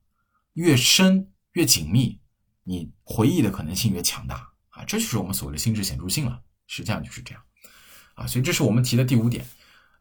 [0.53, 2.19] 越深越紧密，
[2.63, 4.83] 你回忆的可能性越强大啊！
[4.83, 6.41] 这就是我们所谓的心智显著性了。
[6.65, 7.43] 实际上就是这样
[8.15, 8.25] 啊！
[8.25, 9.45] 所以这是我们提的第五点，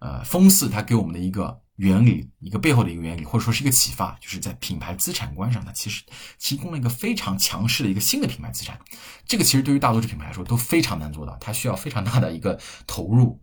[0.00, 6.04] 呃，风四它给我们的一个原理，一个背后的一个原理，或者说是一个启发，就是在品牌资产观上，它其实
[6.38, 8.78] 提供了一个非常强势的一个新的品牌资产。
[9.24, 13.40] 这个其实对于大多数品牌来说都非常难做到，它需要非常大的一个投入。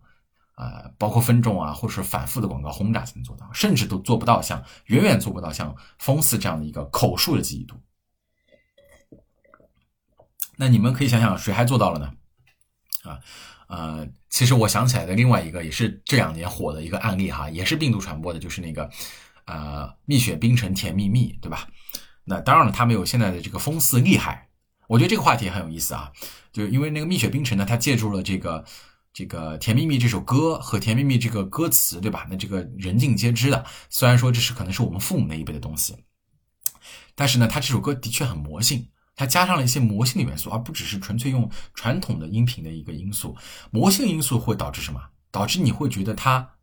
[0.56, 7.82] 呃，包括分众啊，或者是反复的广告轰炸才能做到，甚至都做不到像远远做不到像风四这样的一个口述的记忆度。
[10.56, 12.12] 那你们可以想想，谁还做到了呢？
[13.02, 13.20] 啊，
[13.66, 18.90] 呃，其实我想起来的另外一个也是这两年火的一个案例哈，也是病毒传播的，就是那个
[19.46, 21.68] 呃蜜雪冰城甜蜜蜜，对吧？
[22.24, 24.48] 那当然了，它没有现在的这个风四厉害。
[24.88, 26.12] 我觉得这个话题很有意思啊，
[26.52, 28.64] 就因为那个蜜雪冰城呢，它借助了这个。
[29.18, 32.26] 这个《甜蜜蜜》这首歌和《甜蜜蜜》这个歌词，对吧？
[32.28, 33.64] 那这个人尽皆知的。
[33.88, 35.96] 虽然说这是可能是我们父母那一辈的东西，
[37.14, 43.36] 但是呢，它这首歌的确很魔性，它加上了一些魔性的元素，而不只是纯粹用传统的音频的一个因素。
[43.70, 45.00] 魔性因素会导致什么？
[45.32, 46.56] 导致你会觉得它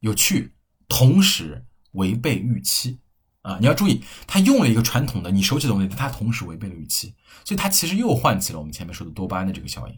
[0.00, 0.54] 有趣，
[0.88, 3.00] 同时违背预期
[3.42, 3.56] 啊！
[3.60, 9.94] 你要注意，它用了一个传统的你熟悉的东西，它同时违背了预期，所以它其实又唤起了我们前面说的多巴胺的这个效应。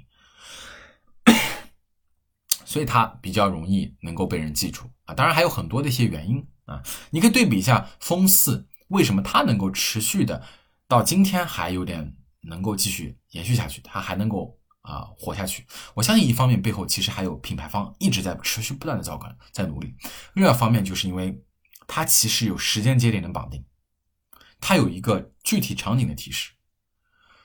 [2.65, 10.43] 所以它比较容易能够被人记住啊，当然还有很多的一些原因啊，你可以对比一下风四为什么它能够持续的
[10.89, 15.67] 到今天还有点能够继续延续下去，它还能够啊活下去。
[15.95, 19.89] 我相信一方面背后其实还有品牌方一直在持续不断的造梗，在努力；
[20.35, 21.43] 另外一方面就是因为
[21.87, 23.65] 它其实有时间节点的绑定，
[24.61, 26.53] 它有一个具体场景的提示，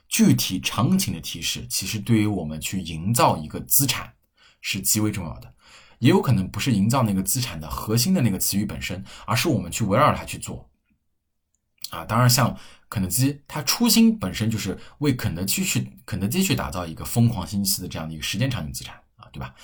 [0.08, 4.14] 具体场景的提示其实对于我们去营造一个资产。
[4.64, 5.52] 是极为重要的，
[5.98, 10.70] 也有可能不是营造那个资产的核心的那个词语本身，而是我们去围绕它去做。
[11.90, 12.56] 啊，当然，像
[12.92, 19.56] 肯德基，它初心本身就是为肯德基去肯德基去打造一个疯狂星期四的这样的一个时间场景资产啊，对吧？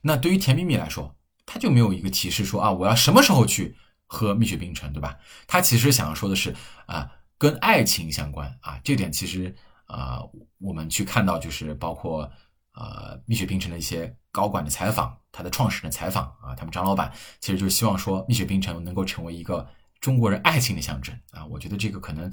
[0.00, 1.14] 那对于甜蜜蜜来说，
[1.44, 3.76] 它就没有一个提示说啊，我要什么时候去
[4.06, 5.18] 喝蜜雪冰城，对吧？
[5.48, 6.54] 它其实想要说的是
[6.86, 9.54] 啊，跟爱情相关啊，这点其实
[9.86, 10.20] 啊，
[10.58, 12.30] 我们去看到就是包括。
[12.78, 17.10] 呃，蜜雪冰城的一些高管的采访，他的创始人采访啊，他们张老板
[17.40, 19.66] 其实就希望说，蜜雪冰城能够成为一个
[19.98, 21.46] 中国人爱情的象征啊。
[21.46, 22.30] 我觉得这个可能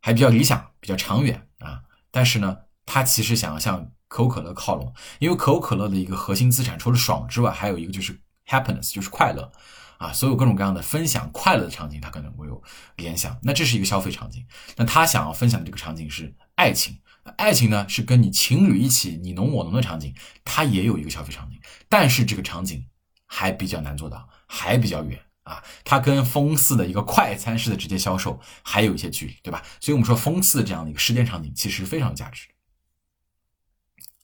[0.00, 1.80] 还比较理想，比较长远啊。
[2.10, 9.52] 但是呢，他其实想要向可口可乐靠拢，因为可口可乐的一个核心资产除了爽之外，还有一个就是 happiness，就是快乐
[9.98, 10.12] 啊。
[10.12, 12.62] 所有各种各样的分享快乐的场景，他可能会有
[12.96, 13.38] 联想。
[13.42, 14.44] 那这是一个消费场景，
[14.76, 16.98] 那他想要分享的这个场景是爱情。
[17.36, 22.84] 爱情呢，是跟你情侣一起你侬我侬的场景，它也有一个消费场景，但是这个场景
[23.26, 25.20] 还比较难做到，还比较远
[25.50, 25.64] 啊。
[25.84, 29.62] 它跟风四的一个快餐式的直接销售还有一些距离，对吧？
[29.80, 32.48] 所以我们说风四这样的一个时间场景其实非常有价值。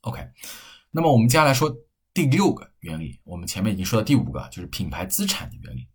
[0.03, 0.25] OK，
[0.91, 1.77] 那么我们接下来说
[2.15, 5.89] 第六个原理，我们前面已经说到第五个，就是品牌资产的原理。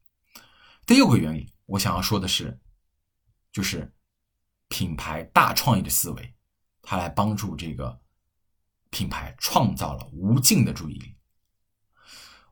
[0.85, 2.59] 第六个原理，我想要说的是，
[3.53, 3.93] 就是
[4.67, 6.35] 品牌大创意的思维，
[6.81, 7.99] 它来帮助这个
[8.89, 11.15] 品牌创造了无尽的注意力。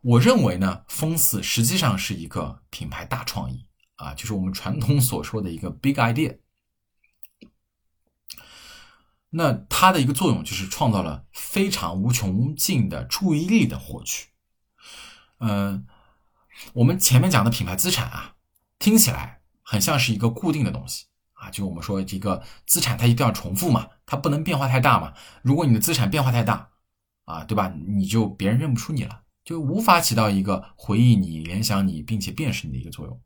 [0.02, 6.39] 我认为呢，风四实际上是一个品牌大创意啊，就是我们传统所说的一个 big idea。
[9.32, 14.30] 那它的一个作用就是创造了非常无穷尽的注意力的获取。
[15.39, 15.86] 嗯，
[16.74, 18.36] 我们前面讲的品牌资产啊，
[18.80, 25.14] 听起来很像是一个固定的东西啊，就我们说这个资产它一定要重复嘛，它不能变化太大嘛。
[25.41, 26.70] 如果你的资产变化太大
[27.26, 27.72] 啊，对吧？
[27.86, 33.20] 你就别人认不出你了，就无法起到一个回忆你、联想你并且辨识你的一个作用。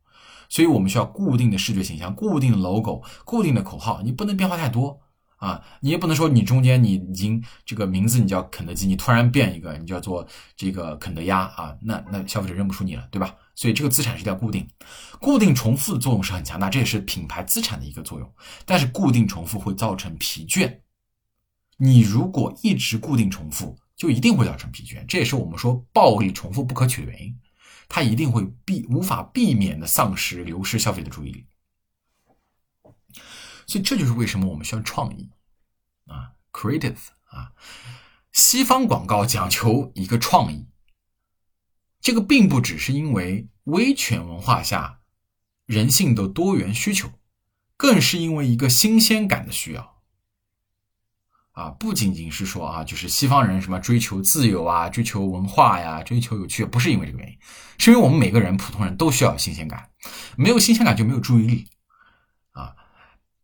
[0.47, 4.97] 所以我们需要固定的视觉形象、固定的 logo、固定的口号，你不能变化太多。
[5.35, 13.35] 啊，你也不能说你中间你已经这个名字你叫肯德基，你突然变一个你叫做这个肯德鸭啊，那那消费者认不出你了，对吧？
[13.53, 14.65] 所以这个资产是要固定，
[15.19, 18.33] 固定重复的作用是很强大，这也是品牌资产的一个作用。
[18.65, 20.79] 但是固定重复会造成疲倦，
[21.75, 27.39] 你如果一直固定重复，就一定会造成疲倦，这也是我们说暴力重复不可取的原因，
[27.87, 31.45] 它一定会避无法避免的丧失流失消费的注意力。
[33.65, 35.29] 所以这就是为什么我们需要创意
[36.07, 37.53] 啊，creative 啊。
[38.31, 40.67] 西方广告讲求一个创意，
[42.01, 45.01] 这个并不只是因为威权文化下
[45.65, 47.11] 人性的多元需求，
[47.77, 49.92] 更是因为一个新鲜感的需要
[51.53, 51.69] 啊。
[51.79, 57.37] 不仅仅是说啊，就是西方人什么追求自由啊，追求文化呀，追求有趣，不是因为这个原因，
[57.79, 59.89] 是因为我们每个人普通人都需要新鲜感，
[60.35, 61.67] 没有新鲜感就没有注意力。
[62.51, 62.75] 啊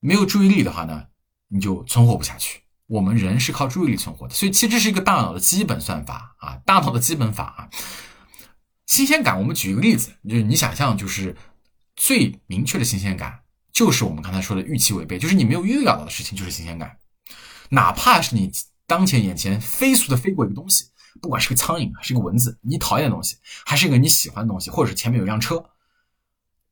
[0.02, 1.08] 没有注意力的话呢，
[1.50, 2.62] 你就存活不下去。
[2.88, 7.70] 我们人是靠注意力存活的，所以其实这是一个大脑的基本算法啊，大脑的基本法啊。
[8.86, 11.36] 新鲜感，我们举一个例子，就是你想象，就是
[11.96, 13.42] 最明确的新鲜感，
[13.74, 16.98] 就是我们刚才说的预期违背，就是你没有预料到的事情，就是新鲜感。
[17.70, 18.52] 哪怕是你
[18.86, 20.92] 当前眼前飞速的飞过一个东西，
[21.22, 25.70] 不管是个苍蝇，还是个蚊子，你讨厌的东西，还是一个你喜欢的东西，或者是前面有辆车，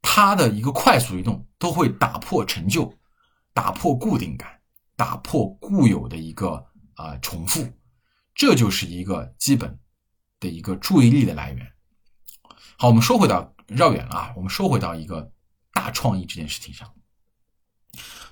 [0.02, 2.94] 它的一个快速移动都会打破陈旧。
[3.54, 4.62] 打破固定感，
[4.96, 7.68] 打破固有的一个啊重复，
[8.36, 9.80] 这就是一个基本
[10.40, 11.74] 的一个注意力的来源。
[12.78, 15.32] 好，我们说回到绕远了啊，我们说回到一个
[15.74, 16.94] 大创意这件事情上。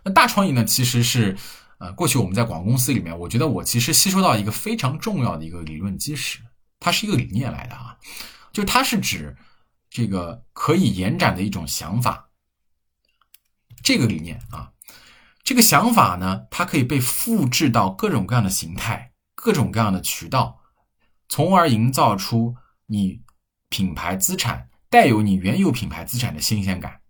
[0.04, 1.36] 那大创意呢，其实是
[1.78, 6.40] 呃，过去我们在广告公司里面，我觉得我其实吸收到一个非常重要的一个理论基石，
[6.80, 7.98] 它是一个理念来的啊，
[8.52, 9.36] 就它是指
[9.90, 12.30] 这个可以延展的一种想法，
[13.84, 14.72] 这个理念啊。
[15.44, 20.60] 这个想法呢，它可以被复制到各种各样的形态、各种各样的渠道，
[21.30, 22.56] 从而营造出
[22.88, 23.22] 你
[23.70, 27.02] 品牌资产带有你原有品牌资产的新鲜感。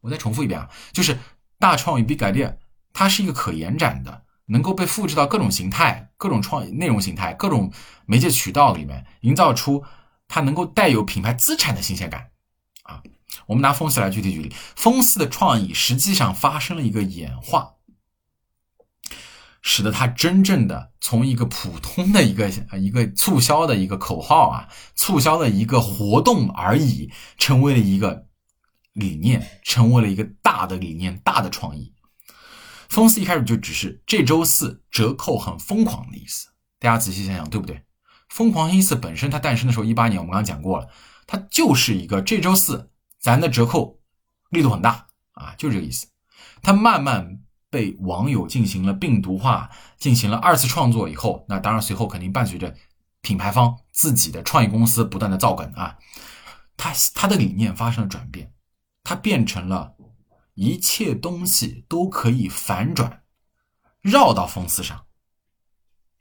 [0.00, 1.18] 我再重复一遍啊，就是
[1.58, 2.56] 大创意 Big Idea，
[2.94, 7.70] 它是一个可延展的，能够被复制到各种形态、各种创内容形态、各种
[8.06, 9.84] 媒介渠道里面，营造出
[10.28, 12.30] 它能够带有品牌资产的新鲜感
[12.84, 13.02] 啊。
[13.46, 17.72] 我们拿风四来具体举例，风四的创意实际上发生了一个演化，
[19.60, 28.28] 使得它真正的从一个普通的一个一个促销的一个口号啊，促销的一个活动而已，成为了一个
[28.92, 31.93] 理念，成为了一个大的理念、大的创意。
[32.94, 36.46] 风四一开始就只是这周四折扣很疯狂的意思，
[36.78, 37.82] 大家仔细想想，对不对？
[38.28, 40.88] 疯狂星期四本身它诞生的时候，一八年我们刚刚讲过了，
[41.26, 42.90] 它就是一个这周四。
[43.18, 43.98] 咱的折扣
[44.50, 46.06] 力度很大啊，就是这个意思。
[46.62, 47.40] 它慢慢
[47.70, 52.74] 被网友进行了病毒化，进行了二次创作以后，那当然随后肯定伴随着
[53.22, 55.96] 品牌方自己的创意公司不断的造梗啊，
[56.76, 58.52] 它它的理念发生了转变，
[59.02, 59.93] 它变成了
[60.54, 63.22] 一切东西都可以反转，
[64.00, 65.06] 绕到风丝上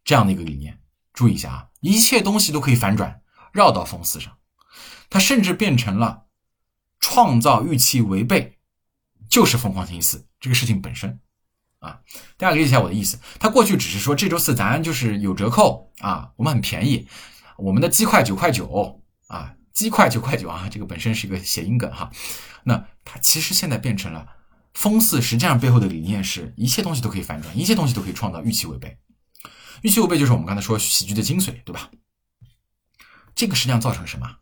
[0.04, 0.82] 这样的一个理念。
[1.14, 3.22] 注意一下啊，一切东西都可以反转，
[3.52, 4.38] 绕到风丝上，
[5.10, 6.22] 它甚至变成了。
[7.06, 8.58] 创造预期违背，
[9.28, 11.20] 就是疯狂星期四这个事情本身
[11.80, 12.00] 啊，
[12.38, 13.20] 大家理解一下我的意思。
[13.42, 17.06] 他过去只是说这周四咱就是有折扣啊，我们很便宜，
[17.58, 22.10] 我们的鸡块九块九啊，鸡块九块九啊，这个本身是一个谐音梗哈。
[22.64, 24.28] 那它其实现在变成了
[24.74, 28.98] 风四，实际上背后的理念是一切东西都可以反转，一切东西都可以创造预期违背。
[29.82, 31.90] 预期违背就是我们刚才说喜剧的精髓，对吧？
[33.36, 34.38] 这个实际上造成什么？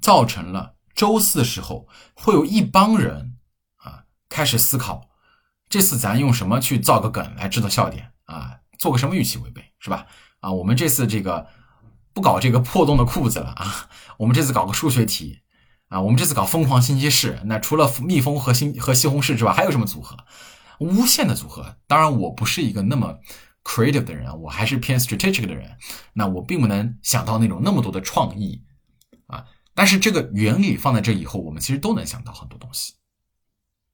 [0.00, 0.74] 造成了。
[0.94, 3.36] 周四的时候，会有一帮人
[3.76, 5.10] 啊开始思考，
[5.68, 8.60] 这次咱用什么去造个梗来制造笑点啊？
[8.78, 10.06] 做个什么预期违背是吧？
[10.40, 11.46] 啊，我们这次这个
[12.14, 15.40] 不搞这个破洞的裤子了啊，我们这次搞个数学题
[15.88, 20.16] 啊，我们这次搞疯狂星期四，那除了蜜蜂和西和西红柿之外，还有什么组合？
[20.80, 21.76] 无限的组合。
[21.86, 23.18] 当然，我不是一个那么
[23.62, 25.78] creative 的人，我还是偏 strategic 的人，
[26.12, 28.64] 那我并不能想到那种那么多的创意
[29.28, 29.44] 啊。
[29.74, 32.94] 但是这个原理放在这以后，我们其实都能想到很多东西，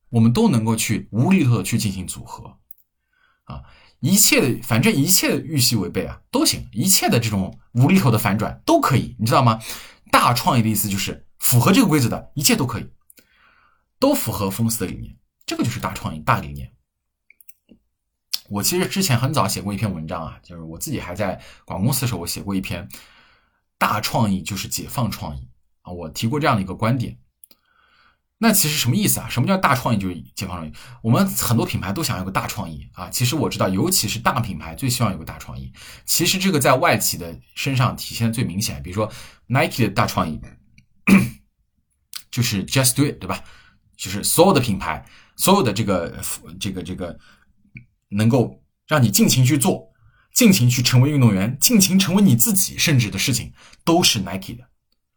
[0.09, 2.57] 我们都能够去无厘头的去进行组合
[3.45, 3.62] 啊。
[4.01, 9.61] 一切的，反正一切的预期违背啊都行，一切的这种无厘头的反转都可以，你知道吗？
[10.11, 12.88] 大创意的意思就是符合这个规则的一切都可以，
[13.99, 16.72] 都符合封死的理念，这个就是大创意大理念。
[18.49, 22.88] 我其实之前很早写过一篇文章啊，就是我自己还在广公司的时候，我写过一篇
[23.76, 25.49] 大创意就是解放创意
[25.82, 27.18] 啊，我提过这样的一个观点。
[28.38, 29.28] 那其实什么意思啊？
[29.28, 30.72] 什么叫大创意就是解放创意？
[31.03, 33.11] 我们很多品牌都想要个大创意啊。
[33.11, 35.72] 其实我知道，尤其是大品牌最希望有个大创意。
[36.07, 38.80] 其实这个在外企的身上体现最明显。
[38.82, 39.11] 比如说
[39.47, 40.38] Nike 的大创意
[42.30, 43.44] 就是 Just Do It，对吧？
[43.96, 45.05] 就是所有的品牌，
[45.36, 46.20] 所有的这个
[46.59, 47.18] 这个这个
[48.09, 49.92] 能够让你尽情去做、
[50.32, 53.53] 尽情去成为运动员、尽情成为你自己，甚至的事情，
[53.84, 54.68] 都是 Nike 的。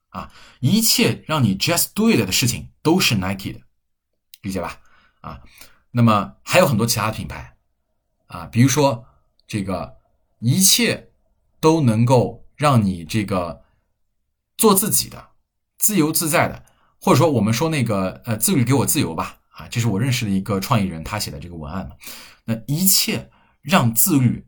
[0.09, 0.31] 啊，
[0.61, 3.59] 一切让你 just do it 的事情都是 Nike 的，
[4.43, 4.79] 理解吧？
[5.19, 5.41] 啊，
[5.91, 7.57] 那么还有很多其他品牌，
[8.27, 9.05] 啊，比如说
[9.45, 9.97] 这个
[10.39, 11.09] 一切
[11.59, 13.63] 都能够让你这个
[14.55, 15.31] 做自己的、
[15.77, 16.63] 自由自在的，
[16.99, 21.95] 或者说我们说那个呃自律给我自由吧，啊，这是我认识的一个创意人他写的这个文案嘛。
[22.45, 23.29] 那一切
[23.61, 24.47] 让自律，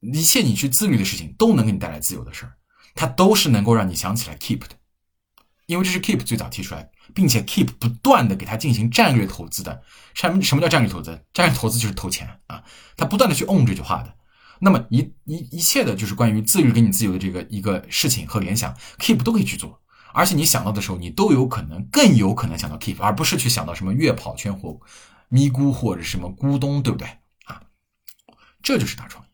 [0.00, 2.52] 一切你去自律的事情都能给你带来自由的事儿，
[2.94, 4.70] 它都是能够让你想起来 keep 的。
[5.66, 9.82] 因为这是 Keep 最早提出来，并且 Keep 不断的给他进行战略投资的。
[10.12, 11.24] 什么什么叫战略投资？
[11.32, 12.62] 战略投资就是投钱啊！
[12.96, 14.12] 他不断的去 own 这句话的。
[14.58, 19.80] 那么一一一切的就是关于自律给你自由的这个一个事情和联想，Keep 都可以去做。
[20.12, 24.80] 而且你想到的时候，你都有可能更有可能想到 Keep，而不是去想到什么月跑圈或
[25.28, 27.08] 咪咕或者什么咕咚，对不对
[27.44, 27.62] 啊？
[28.62, 29.28] 这就是大创意。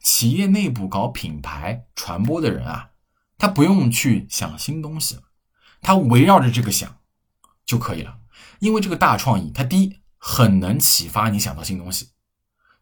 [0.00, 2.90] 企业内部搞品牌传播的人啊。
[3.38, 5.22] 他不用去想新东西了，
[5.80, 6.98] 他围绕着这个想
[7.66, 8.20] 就可以了。
[8.60, 12.10] 因为这个大创意，它第一很能启发你想到新东西。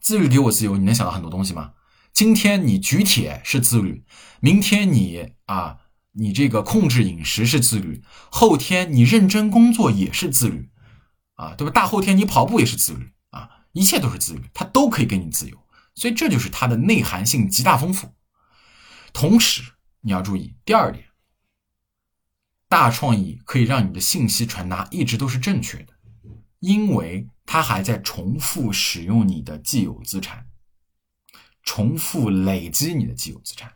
[0.01, 1.73] 自律给我自由，你能想到很多东西吗？
[2.13, 4.05] 今天你举铁是自律，
[4.41, 5.79] 明天你啊，
[6.13, 10.71] 你这个控制饮食是自律，后天你认真工作也是自律，
[11.35, 11.73] 啊，对吧？
[11.73, 15.57] 大后天你跑步也是自律啊，一切都是自律，它都可以给你自由。
[15.95, 18.15] 所以这就是它的内涵性极大丰富，
[19.13, 19.63] 同时。
[20.03, 21.05] 你要注意第二点，
[22.71, 25.93] 大创意可以让你的信息传达一直都是正确的，
[26.61, 30.47] 因为它还在重复使用你的既有资产，
[31.63, 33.75] 重复累积你的既有资产，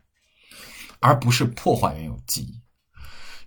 [1.05, 2.63] 而不是破坏原有记忆。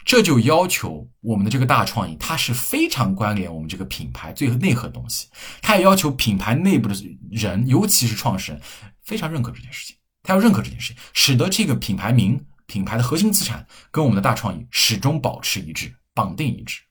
[0.05, 5.28] 这就要求我们的这个大创意，它是非常关联我们这个品牌最内核的东西。
[5.62, 6.95] 它也要求品牌内部的
[7.32, 8.62] 人，尤其是创始人，
[9.01, 9.97] 非常认可这件事情。
[10.22, 12.45] 他要认可这件事情，使得这个品牌名。
[12.68, 16.82] 品牌的核心资产跟我们的大创意始终保持一致，绑定一致。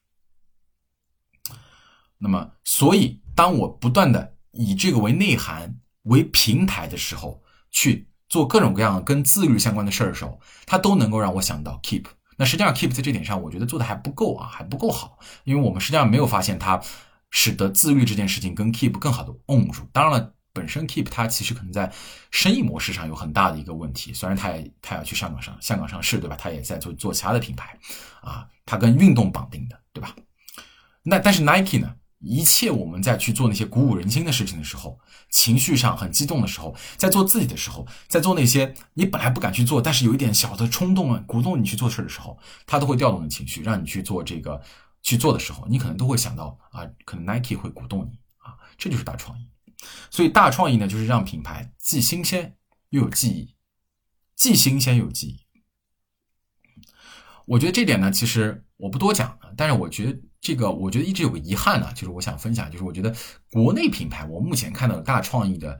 [2.17, 12.05] 那么，所以当我不断的以这个为内涵、为平台的时候，去做各种各样跟自律相关的事儿的时候，它都能够让我想到 Keep。
[12.37, 16.81] 那实际上 Keep 在这点上，我觉得做的还不够啊，还不够好，因为我们实际上没有发现它
[17.31, 19.87] 使得自律这件事情跟 Keep 更好的 on 住。
[19.91, 20.33] 当然了。
[20.53, 21.93] 本身 Keep 它其实可能在
[22.31, 26.35] 生意模式上有很大的一个问题，虽然它也它要去香港上香港上市，对吧？
[26.35, 27.77] 它也在做做其他的品牌，
[28.21, 30.15] 啊，它跟运动绑定的，对吧？
[31.03, 31.93] 那但是 Nike 呢？
[32.27, 34.99] 一切我们在去做那些鼓舞人心的事情的时候，
[35.29, 44.61] 情绪上很激动的时候，在做自己的时候，在做那些你本来不敢去做，但是有一点小的冲动啊，鼓动你去做事的时候，它都会调动你情绪，让你去做这个
[45.01, 49.49] 去做的时候，你可能都会想到啊，可能 Nike 会鼓动你啊，这就是大创意。
[50.09, 52.55] 所以大创意呢，就是让品牌既新鲜
[52.89, 53.55] 又有记忆，
[54.35, 55.39] 既新鲜又有记忆。
[57.45, 59.39] 我觉得这点呢，其实我不多讲。
[59.55, 63.15] 但是我觉得这个，我觉得一直有个遗憾呢，就是我想分享，就是我觉得
[63.51, 65.79] 国内品牌，我目前看到的大创意的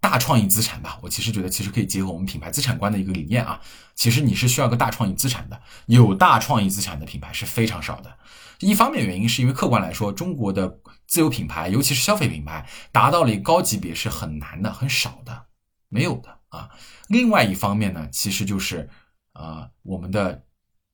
[0.00, 3.60] 大创意资产吧，我其实觉得其实可以结合我们品牌资产观的一个理念啊。
[3.94, 8.16] 其实你是需要个大创意资产的，有大创意资产的品牌是非常少的。
[8.60, 10.80] 一方面原因是因为客观来说，中国的。
[11.06, 15.46] 自有品牌，尤其是消费品牌，达到了一个高级别是很难的、很少的，
[15.90, 16.70] 没有的啊。
[17.08, 18.88] 另外一方面呢，其实就是
[19.34, 20.46] 啊，我们的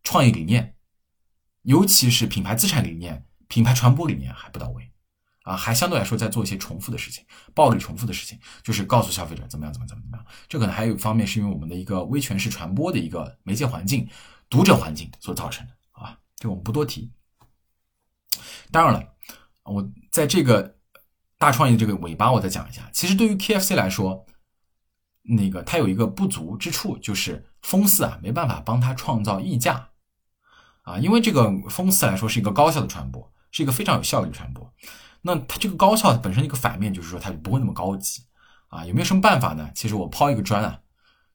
[0.03, 0.75] 创意理念，
[1.63, 4.91] 尤其是品牌资产理念、品牌传播理念还不到位
[5.43, 10.27] 啊，还相对来说在做一些重复的事情，暴力重复的事情，就是告诉消费者怎么样怎么怎么怎么样。
[10.49, 14.09] 这可能还有一方面是因为我们的一个威权式传播的一个媒介环境、
[14.49, 17.11] 读者环境所造成的啊，这我们不多提。
[18.71, 19.03] 当然了，
[19.65, 20.77] 我在这个
[21.39, 22.89] 大创意这个尾巴，我再讲一下。
[22.93, 24.25] 其实对于 KFC 来说，
[25.23, 29.90] 那个它有一个不足之处，就是风四啊没办法帮他创造溢价
[30.91, 34.73] 啊，因为这个风四来说是一个高效的传播，是一个非常有效率的传播。
[35.23, 38.23] 那它这个高效本身一个反面就是说它就不会那么高级
[38.69, 38.85] 啊。
[38.85, 39.71] 有没有什么办法呢？
[39.75, 40.81] 其实我抛一个砖啊，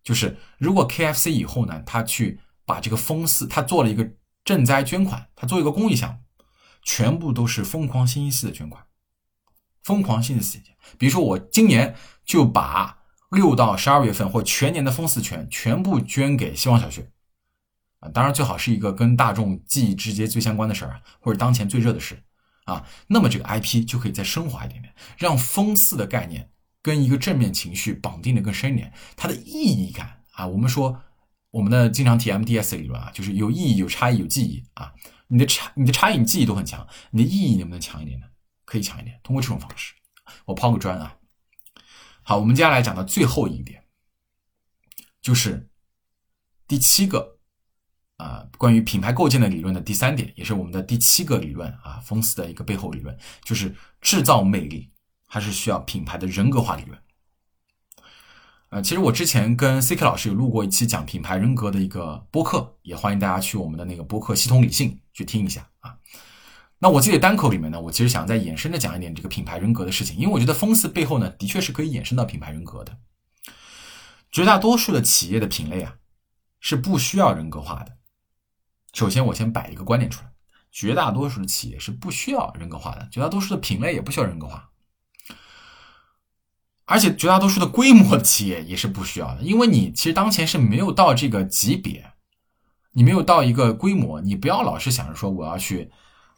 [0.03, 4.09] 就是如果 KFC 以后呢，他去把这个风四，他做了一个
[4.43, 6.19] 赈灾捐款，他做一个公益项目。
[6.87, 8.85] 全部都是疯狂星期四的捐款，
[9.83, 10.59] 疯狂星期四
[10.99, 12.99] 比如说，我今年就把
[13.31, 17.11] 六到十二月份或全年的风四权全部捐给希望小学
[17.99, 22.23] 啊，当然最好是一个跟大众记忆直接最相关的事儿啊，或者当前最热的事
[22.65, 22.85] 啊。
[23.07, 31.01] 那么这个 IP 就可以再升华一点点，让风四的概念跟一个正面情绪绑定的更深一点，它的意义感啊，我们说
[31.51, 34.93] 我们的经常提 MDS 理论啊，就是有意义、有差异、有记忆啊。
[35.27, 38.27] 你的差、你的差异、你记忆都很强，你的意义能不能强一点呢？
[38.63, 39.95] 可以强一点，通过这种方式。
[40.45, 41.17] 我抛个砖啊。
[42.21, 43.83] 好，我们接下来讲到最后一点，
[45.23, 45.67] 就是
[46.67, 47.34] 第七个
[48.17, 54.89] 啊，关于品牌构建的理论的第三点，也是我们的第七个理论啊，风斯的一个背后理论，就是制造魅力
[55.27, 56.97] 还是需要品牌的人格化理论。
[58.69, 65.97] 呃，其实我之前跟 C K 老师有录过一期讲品牌人格的一个播客，也欢迎大家去我们的那个播客系统理性去听一下啊。
[66.79, 72.97] 那我自己的单口里面呢，我其实想再延伸的讲一点这个品牌人格的事情，因为我觉得风四背后呢，的确是可以延伸到品牌人格的。
[74.31, 75.95] 绝大多数的企业的品类啊，
[76.59, 77.97] 是不需要人格化的。
[78.95, 80.31] 首先，我先摆一个观点出来：
[80.71, 84.69] 绝大多数的企业是不需要人格化的，绝大多数的品类也不需要人格化。
[86.85, 92.13] 而且绝大多数的规模企业也是不需要的，因为你其实当前是没有到这个级别，
[92.93, 95.91] 你没有到一个规模，你不要老是想着说我要去，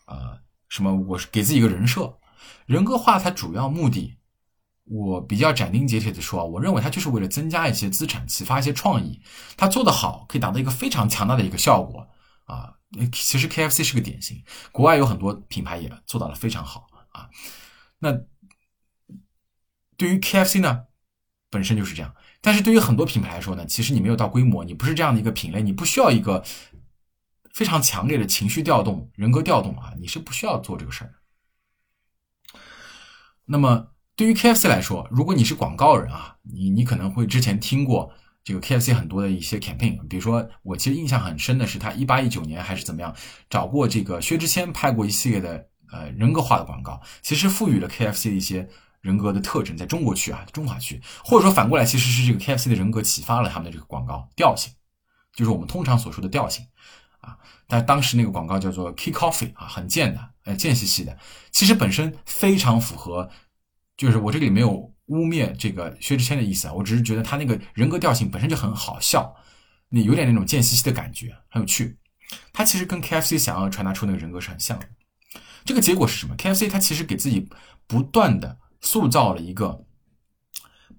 [0.07, 2.17] 呃，什么我是给自己一个人设，
[2.65, 4.17] 人格化它主要目的，
[4.85, 9.21] 我比较斩钉截铁的说，我认为它就是为了增加一些资产，启发一些创意，
[9.55, 12.07] 它做得好可以达到一个非常强大的一个效果
[12.47, 12.73] 啊。
[13.13, 17.29] 其实 KFC 是个典型，国外有很多品牌也做到了非常好啊，
[17.99, 18.19] 那。
[19.99, 20.83] 对于 KFC 呢，
[21.49, 22.15] 本身就是这样。
[22.39, 26.45] 但是对于很多品牌来说呢，其实你没有到规模，你不是这样的一个品类，你不需要一个
[27.51, 31.15] 非常强烈的情绪调动、人格调动啊，你是不需要做这个事儿。
[33.45, 38.13] 那么对于 KFC 来说，如果你是广告人啊，你你可能会之前听过
[38.47, 43.13] 这个 KFC 很多的一些 campaign，比如说我其实印象很深的是，他一八一九年还是怎么样，
[43.49, 48.69] 找过这个薛之谦拍过一系列的呃人格化的广告，其实赋予了 KFC 的一些。
[49.01, 54.73] 人格的特征，在中国区啊，中华区，或者说反过来，其实是这个 KFC 的人格启发了他们的这个广告调性，
[55.33, 56.65] 就是我们通常所说的调性
[57.21, 57.37] 啊。
[57.67, 61.17] 但当时那个广告叫做 Key Coffee 啊，很贱的，呃，贱兮兮的，
[61.51, 63.29] 其实本身非常符合，
[63.95, 69.35] 就是我这里没有污蔑这个薛之谦的意思啊，我只是觉得他那个人格调性本身就很好笑，
[69.89, 71.97] 你有点那种贱兮兮的感觉，很有趣。
[72.53, 74.87] 他其实跟 KFC 想要传达出那个人格是很像的。
[75.65, 77.49] 这个结果是什么？KFC 他其实给自己
[77.85, 78.59] 不断的。
[78.79, 79.87] 塑造了一个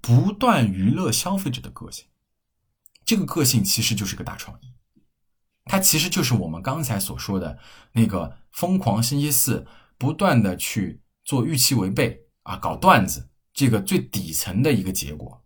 [0.00, 2.06] 不断娱乐消费者的个性，
[3.04, 4.74] 这个个性其实就是个大创意，
[5.64, 7.56] 它其实就是我们刚才所说的
[7.92, 9.64] 那个疯狂星期四
[9.96, 13.27] 不断的去做预期违背啊，搞段子
[13.58, 15.42] 这个最底层的一个结果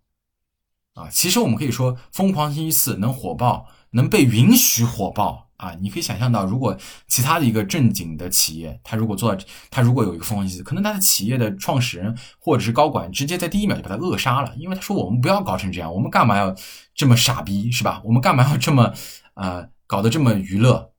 [0.93, 1.09] 啊。
[1.09, 5.49] 其实我们可以说，疯狂星期四能火爆，能被允许火爆。
[5.57, 16.53] 啊，你可以想象到，如果其他的一个正经的企业，他如果做到，他如果有一个疯狂星期四，可能他的企业的创始人或者是高管直接在第一秒就把他扼杀了，因为他说我们不要搞成这样，我们干嘛要
[16.97, 18.03] 这么傻逼，是吧？
[18.05, 18.93] 我们干嘛要这么
[19.35, 20.92] 呃搞得这么娱乐？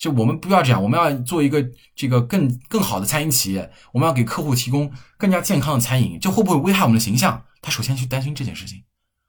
[0.00, 1.62] 就我们不要这样，我们要做一个
[1.94, 7.44] 这个更更好的餐饮企业，我们要给客户提供更加健康的餐饮，这会不会危害我们的形象？
[7.60, 8.82] 他首先去担心这件事情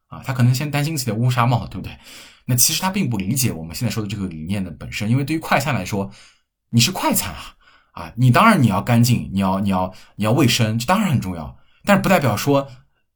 [0.08, 1.98] 啊，他可能先担心自己的乌纱帽，对不对？
[2.46, 6.10] 那其实他并不理解我们现在说的这个理念的本身，因为对于快餐来说，
[6.70, 7.56] 你是快餐啊，
[7.92, 12.66] 啊，你当然你要干净，你要你要你要卫生，这当然很重要，但是不代表说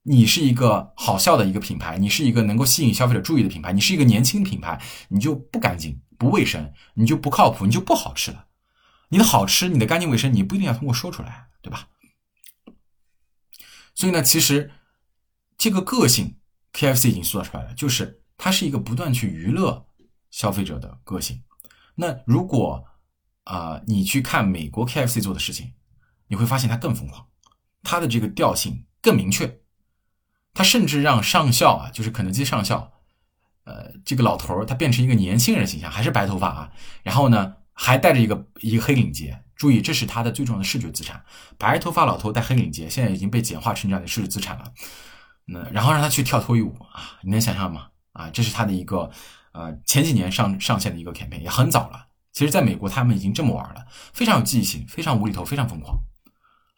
[0.03, 8.47] 你是一个好笑的一个品牌，你是一个能够吸引消费者注意的品牌，你是一个年轻品牌，你就不干净、不卫生，你就不靠谱，你就不好吃了。
[9.09, 11.89] 你的好吃、你的干净卫生，你不一定要通过说出来，对吧？
[13.93, 14.72] 所以呢，其实
[15.57, 16.38] 这个个性
[16.74, 18.22] ，KFC 已经塑造出来了，就是。
[18.38, 19.88] 它是一个不断去娱乐
[20.30, 21.41] 消费者的个性。
[21.95, 22.84] 那如果
[23.45, 25.74] 啊，你去看美国 KFC 做的事情
[26.28, 27.30] 你会发现它更疯狂，
[27.82, 29.61] 它的这个调性更明确。
[30.53, 32.91] 他甚至让上校啊，就是肯德基上校，
[33.66, 36.72] 呃，这个老头儿他变成一个年轻人形象，还是白头发啊，
[37.03, 39.41] 然后呢还带着一个一个黑领结。
[39.55, 41.24] 注意，这是他的最重要的视觉资产。
[41.57, 44.66] 白头发老头戴黑领结，现在已经被简化成这样的视觉资产了。
[45.45, 47.88] 那然后让他去跳脱衣舞啊，你能想象吗？
[48.11, 49.09] 啊，这是他的一个
[49.53, 52.07] 呃前几年上上线的一个 campaign，也很早了。
[52.34, 55.97] 其实，在美国他们已经这么玩了，非常有记忆性，非常无厘头，非常疯狂。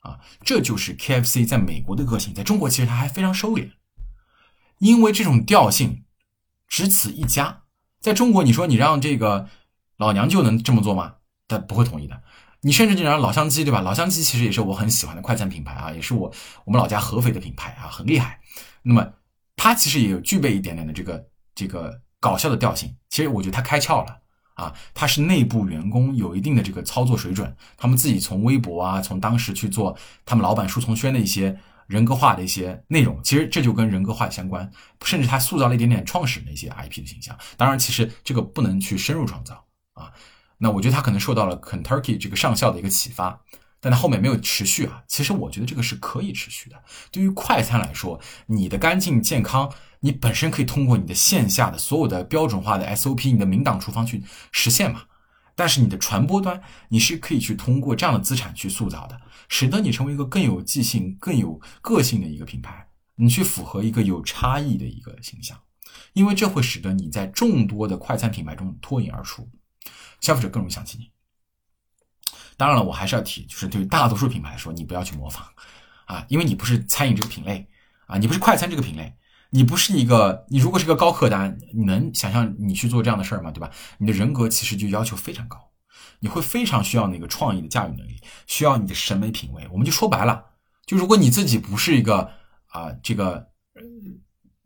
[0.02, 3.72] 啊，这就是 KFC 在美国的个性，在中国其实它还非常收敛，
[4.78, 6.04] 因为这种调性
[6.68, 7.64] 只此一家。
[8.00, 9.48] 在中国，你说你让这个
[9.98, 11.16] 老娘就能这么做吗？
[11.48, 12.22] 他不会同意的。
[12.62, 13.82] 你甚至就让老乡鸡，对吧？
[13.82, 16.32] 老乡鸡其实也是我很喜欢的快餐品牌啊，也是我
[16.66, 18.40] 我们老家合肥的品牌啊，很厉害。
[18.84, 19.14] 那么
[19.56, 22.96] 它其实也有具备一点点的这个这个搞笑的调性。
[23.10, 24.18] 其实我觉得它开窍了。
[24.58, 29.96] 啊，他是内部员工有一定的这个操作水准，他们自己从微博啊，从当时去做
[30.26, 31.56] 他们老板舒从轩的一些
[31.88, 34.70] 人格化的一些内容，其实这就跟人格化相关，
[35.04, 37.38] 甚至他塑造了一点点创始人的一些 IP 的形象。
[37.58, 40.12] 当然，其实这个不能去深入创造啊。
[40.60, 43.42] 那我觉得他可能受到了 Kentucky 这个上校的一个启发。
[43.80, 46.84] 但他后面没有持续啊，其实我觉得这个是可以持续的。
[47.12, 55.04] 对于快餐来说，你的干净健康，你本身可以通过你的线下的所有的标准化的 SOP，你的明档厨房去实现嘛。
[55.58, 65.60] 但是你的传播端，你是可以去通过这样的资产去塑造的，使得你成为一个更有记性、更有个性的一个品牌，你去符合一个有差异的一个形象，
[66.14, 69.50] 因为这会使得你在众多的快餐品牌中脱颖而出，
[70.22, 71.10] 消费者更容易想起你。
[72.56, 75.42] 当然了，我还是要提，就是对于大多数品牌来说，你不要去模仿，
[76.06, 77.68] 啊，因为你不是餐饮这个品类，
[78.06, 79.12] 啊，你不是快餐这个品类，
[79.50, 83.52] 你不是一个，你如果是个高客单，你能想象你去做这样的事儿吗？
[83.52, 83.72] 对吧？
[83.98, 85.72] 你的人格其实就要求非常高，
[86.20, 89.68] 你会非常需要那个创意的驾驭能力，需要你的审美品味。
[89.72, 90.44] 我们就说白了，
[90.86, 92.32] 就如果你自己不是一个
[92.68, 93.48] 啊，这个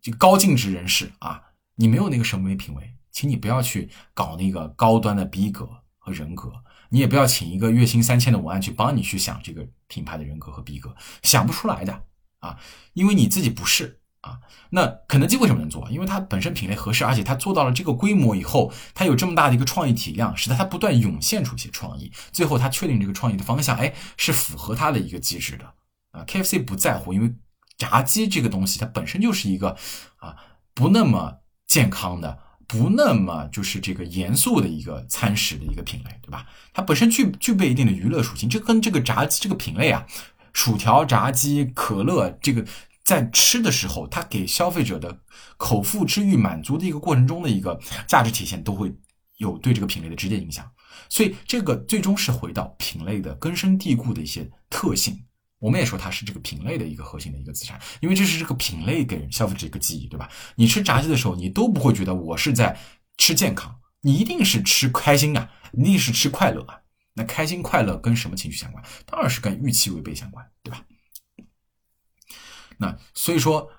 [0.00, 1.40] 这个高净值人士啊，
[1.76, 5.68] 你没有那个审美品味，请你不要去搞那个高端的逼格
[5.98, 6.52] 和人格。
[6.90, 12.02] 你也不要请一个月薪三千的文案去帮你去想这个品牌的人格和逼格，想不出来的
[12.40, 12.58] 啊，
[12.92, 14.40] 因为你自己不是啊。
[14.70, 15.86] 那肯德基为什么能做？
[15.90, 25.64] 因为它本身品类合适，而且它做到了这个规模以后，它有这么大的一个创意体量，使得它不断涌现出一些创意，最后它确定这个创意的方向，哎，是符合它的一个机制的
[26.10, 26.24] 啊。
[26.26, 27.32] KFC 不在乎，因为
[27.76, 29.76] 炸鸡这个东西它本身就是一个
[30.16, 30.34] 啊
[30.74, 32.38] 不那么健康的。
[32.68, 36.46] 不那么就是这个严肃的一个餐食的一个品类，对吧？
[36.72, 40.06] 它本身具具备一定的娱乐属性，这跟这个炸鸡这个品类啊，
[40.54, 42.64] 薯条、炸鸡、可乐，这个
[43.04, 45.20] 在吃的时候，它给消费者的
[45.56, 48.94] 口腹之欲满足的一个过程中的一个价值体现，都会
[49.38, 50.70] 有对这个品类的直接影响。
[51.08, 55.24] 所以，这个最终是回到品类的根深蒂固的一些特性。
[55.58, 60.28] 我们也说它是这个品类的一个核心的一个资产，因为这是这个品类给人消费者一个记忆，对吧？
[60.56, 62.76] 你吃炸鸡的时候，你都不会觉得我是在
[63.16, 66.80] 吃健康，你一定是吃开心啊，一定是吃快乐啊。
[67.14, 68.82] 那开心快乐跟什么情绪相关？
[69.06, 70.84] 当然是跟预期违背相关，对吧？
[72.82, 73.70] 那所以说，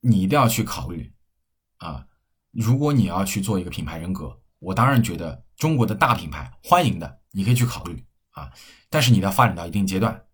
[0.00, 1.12] 你一定要去考虑
[1.76, 2.06] 啊，
[2.50, 8.50] 如果你要去做一个品牌人格，我当然觉得中国的大品牌欢迎的，你可以去考虑啊，
[8.88, 10.24] 但是你要发展到一定阶段。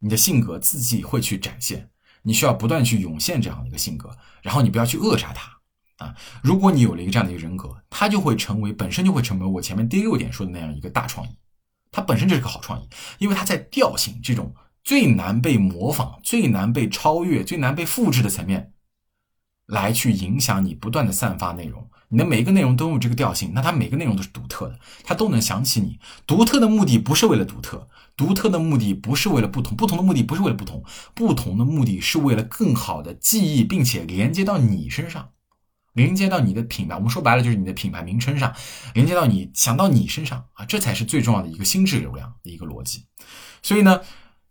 [0.00, 1.90] 你的性格自己会去展现，
[2.22, 4.10] 你需要不断去涌现这样的一个性格，
[4.42, 6.14] 然后你不要去扼杀它啊！
[6.42, 11.38] 如果你有了一个这样的一个人格，它就会成为本身就会成为我前面第六点说的那样一个大创意，
[11.92, 14.52] 它本身就是个好创意，因为它在调性这种
[14.86, 18.72] 最难被模仿、最难被超越、最难被复制的层面，
[19.66, 21.90] 来去影响你不断的散发内容。
[22.08, 25.98] 你的每一个内容都有这个调性，那它每个内容都是独特的，它都能想起你。
[26.24, 30.84] 独特的目的不是为了独特，独特的目的不是为了不同，不同的目的不是为了不同，
[31.16, 35.30] 不同的目的是为了更好的记忆，并且连接到你身上，
[35.94, 36.94] 连接到你的品牌。
[36.94, 38.54] 我们说白了就是你的品牌名称上，
[38.94, 43.06] 连接到你想到你身上啊，这才是最重要的一个心智流量的一个逻辑。
[43.64, 44.00] 所以呢，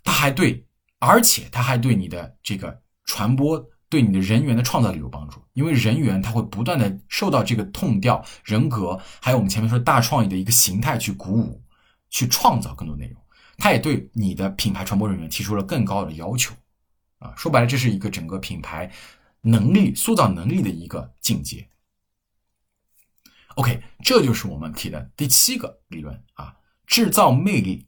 [0.06, 0.66] 它还对，
[1.00, 3.62] 而且它还对你的这个传播。
[3.88, 11.64] 对你的人员的创造力有帮助，因为人员他会不断的受到这个痛调、人格，还有我们前面说大创意的一个形态去鼓舞，
[12.10, 13.22] 去创造更多内容。
[13.58, 16.54] 他也对你的品牌传播人员提出了更高的要求，
[17.20, 18.92] 啊，说白了，这是一个整个品牌
[19.40, 21.70] 能力塑造能力的一个境界。
[23.54, 26.54] OK，这就是我们提的第七个理论啊，
[26.88, 27.88] 制造魅力，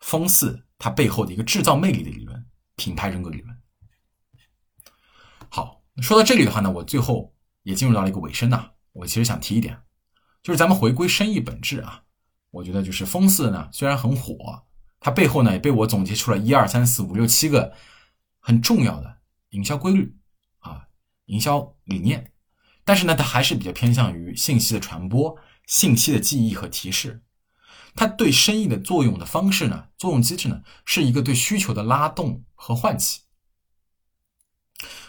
[0.00, 3.56] 风四它背后的一个制造魅力的理论，品牌人格理论。
[5.50, 7.34] 好说到这里的话呢，我最后
[7.64, 8.70] 也进入到了一个尾声呐。
[8.92, 9.78] 我其实想提一点，
[10.42, 12.02] 就是咱们回归生意本质啊。
[12.50, 14.64] 我觉得就是风四呢，虽然很火，
[14.98, 17.74] 它背后呢也被我总结出了一二三四五六七个
[18.38, 19.18] 很重要的
[19.50, 20.16] 营销规律
[20.60, 20.86] 啊，
[21.26, 22.32] 营销理念。
[22.84, 25.36] 但是呢，它还是比较偏向于信息的传播、
[25.66, 27.22] 信息的记忆和提示。
[27.94, 33.22] 它对生意的作用的方式呢，作用机制呢，是一个对需求的拉动和唤起。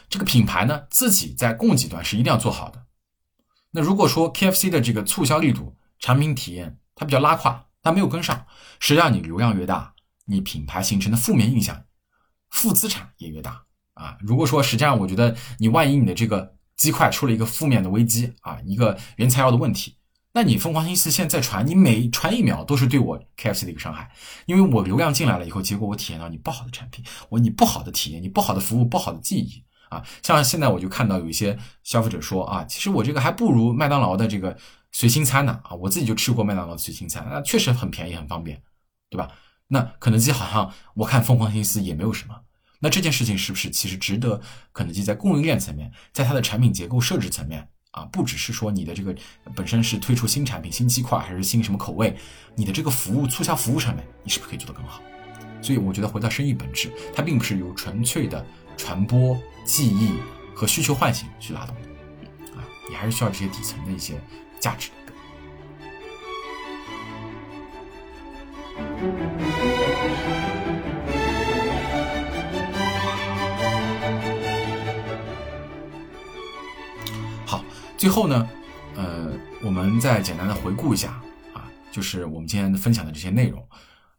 [0.09, 2.85] 这个品牌呢，自己在供给端是一定要做好的。
[3.71, 8.45] 那如果说 KFC 的这个促销力度、产品体验它比较拉胯，它没有跟上，
[8.79, 9.93] 实际上你流量越大，
[10.25, 11.85] 你品牌形成的负面印象、
[12.49, 13.63] 负资产也越大
[13.93, 14.17] 啊。
[14.19, 19.95] 如果说实际上我觉得你万一你的这个鸡块出了一个负面的危机啊，一个原材料的问题，
[20.33, 24.09] 那你疯狂星期四现在传，你每传一秒都是对我 KFC 的一个伤害，
[24.45, 30.01] 因为我流量进来了以后，结果我体验到你不好的产品，我你不好的体验，你不好的服务，不好的记忆啊。
[30.23, 34.57] 像现在我就看到有一些消费者说啊，其实我这个还不如麦当劳的这个
[34.93, 38.61] 随心餐呢啊，我自己就吃过麦当劳的随心餐，那确实很便宜很方便，
[39.09, 39.29] 对吧？
[39.67, 42.35] 那肯德基好像我看疯狂星期四也没有什么。
[42.79, 44.41] 那这件事情是不是其实值得
[44.73, 49.13] 肯德基在供应链层面，在它的产品结构设置层面啊，不只是说你的这个
[49.53, 52.15] 本身是推出新产品、新鸡块还是新什么口味，
[52.55, 55.01] 你的这个服务促销服务上面，你是不是可以做得更好？
[55.61, 58.45] 所以我觉得回到生意本质，它并不是由纯粹的
[58.77, 60.13] 传播、记忆
[60.55, 61.81] 和需求唤醒去拉动的
[62.57, 64.19] 啊，你还是需要这些底层的一些
[64.59, 64.89] 价值。
[78.01, 78.49] 最后呢，
[78.95, 81.21] 呃，我们再简单的回顾一下
[81.53, 83.69] 啊，就是我们今天分享的这些内容。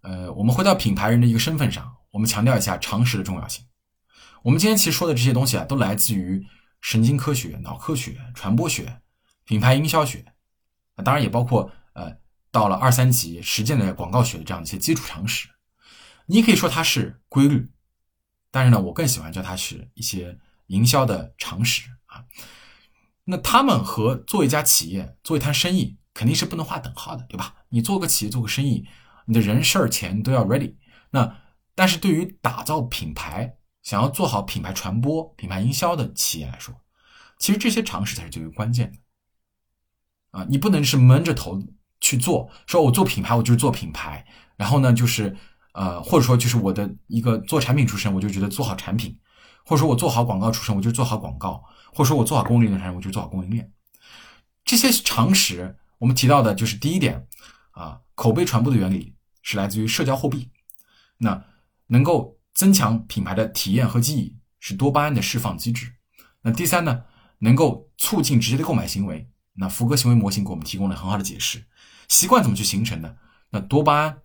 [0.02, 3.66] 呃，我们回到品牌人的一个身份上，我们强调一下常识的重要性。
[4.44, 6.46] 我们今天其实说的这些东西啊，都来自于
[6.80, 9.00] 神经科学、脑科学、传播学、
[9.42, 10.26] 品牌营销学，
[11.04, 12.16] 当然也包括呃，
[12.52, 15.48] 到了二三级实践的广告学的这样一些基础常识。
[16.26, 17.68] 你可以说它是规律，
[18.52, 20.38] 但是呢，我更喜欢叫它是一些
[20.68, 22.22] 营销的常识啊。
[23.24, 27.54] 那他们和做一家企业、做一摊生意肯定是不能划等号的，对吧？
[27.68, 28.86] 你做个企业、做个生意，
[29.26, 30.74] 你的人事儿、钱都要 ready。
[31.10, 31.38] 那
[31.74, 36.74] 但是对于打造品牌、想要做好品牌传播、品牌营销的企业来说，
[37.38, 38.98] 其实这些常识才是最为关键的。
[40.38, 41.62] 啊，你不能是闷着头
[42.00, 44.26] 去做，说我做品牌，我就是做品牌，
[44.56, 45.36] 然后呢，就是
[45.74, 49.18] 呃，或者说就是我的一个做产品出身，我就觉得做好产品，
[49.64, 51.64] 或者说我做好广告出身，我就做好广告。
[51.94, 53.70] 或者说我做好供应链的产品，我就做好供应链。
[54.64, 57.26] 这些常识，我们提到的就是第一点
[57.72, 60.50] 啊，口碑传播的原理是来自于社交货币。
[61.18, 61.44] 那
[61.88, 65.92] 能够增强品牌的体验和记忆，是多巴胺的释放机制。
[66.40, 67.04] 那第三呢，
[67.40, 69.28] 能够促进直接的购买行为。
[69.54, 71.66] 那福格行为模型给我们提供了很好的解释。
[72.08, 73.18] 习惯怎么去形成的？
[73.50, 74.22] 那多巴胺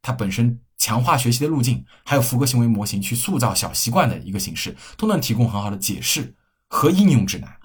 [0.00, 6.34] 它本身强化学习的路径，还有福格行为模型去塑造小习惯的一个形式，都能提供很好的解释。
[6.74, 7.60] 和应用指南。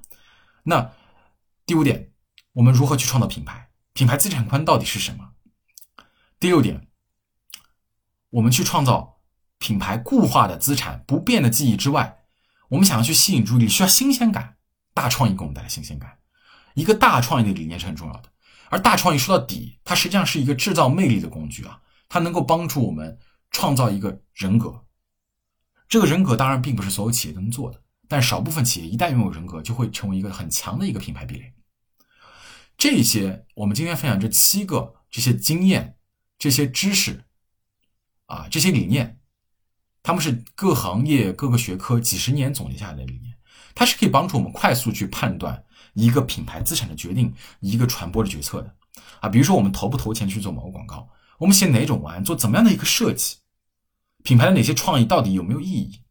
[0.64, 0.92] 那
[1.66, 2.12] 第五点，
[2.52, 3.70] 我们如何去创造品牌？
[3.94, 5.30] 品牌资产观到底是什么？
[6.42, 6.90] 第六点，
[8.32, 9.22] 我们去创造
[9.60, 12.18] 品牌固化的资产、不变的记忆之外，
[12.68, 14.58] 我们想要去吸引注意力，需要新鲜感。
[14.94, 16.18] 大创意给我们带来新鲜感。
[16.74, 18.30] 一个大创意的理念是很重要的。
[18.70, 23.18] 而大创意说到底，它实际上是一个制造魅力的工具啊，它能够帮助我们
[23.52, 24.86] 创造一个人格。
[25.88, 27.82] 这个人格当然并不是所有企业都能做的。
[28.10, 31.54] 但少部分企业一旦拥有人格，就会成为一个很强的一个品牌壁垒。
[32.78, 35.98] 这些我们今天分享这七个这些经验、
[36.40, 37.26] 这些知识
[38.28, 39.20] 啊，这些理念，
[40.04, 43.36] 他们是各行业各个学科几十年总结下来的理念，
[43.76, 48.74] 它是可以帮助我们快速去判断一个品牌资产的决定、一个传播的决策的
[49.20, 49.28] 啊。
[49.28, 53.38] 比如说，我们投不投钱去做某个广告，我们写哪种文案，做怎么样的一个设计，
[54.24, 56.02] 品牌的哪些创意到底有没有意义？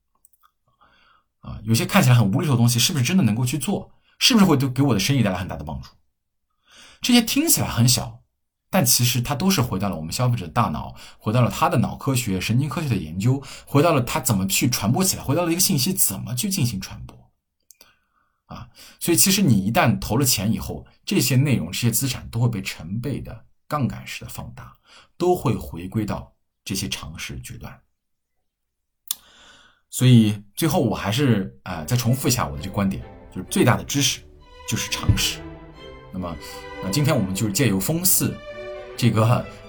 [1.40, 3.92] 啊，有些看起来很无厘头的东西，是不是真的能够去做？
[4.18, 5.90] 是不是会对给我的生意带来很大的帮助？
[7.02, 8.22] 这些听起来很小，
[8.70, 17.16] 但其实它都是回到了我们消费者的大脑，回到了他的脑科学、神经科学的研究，回到了他怎么去传播起来，回到了一个信息怎么去进行传播。
[18.46, 18.68] 啊，
[19.00, 24.76] 所以其实你一旦投了钱以后，这些内容、这些资产都会被成倍的杠杆式的放大，
[25.16, 26.34] 都会回归到
[26.64, 27.80] 这些常识决断。
[29.88, 34.20] 所以最后我还是呃再重复一下我的这个观点，就是最大的知识
[34.68, 35.40] 就是常识。
[36.12, 36.36] 那么，
[36.82, 38.34] 那今天我们就是借由风四
[38.96, 39.24] 这个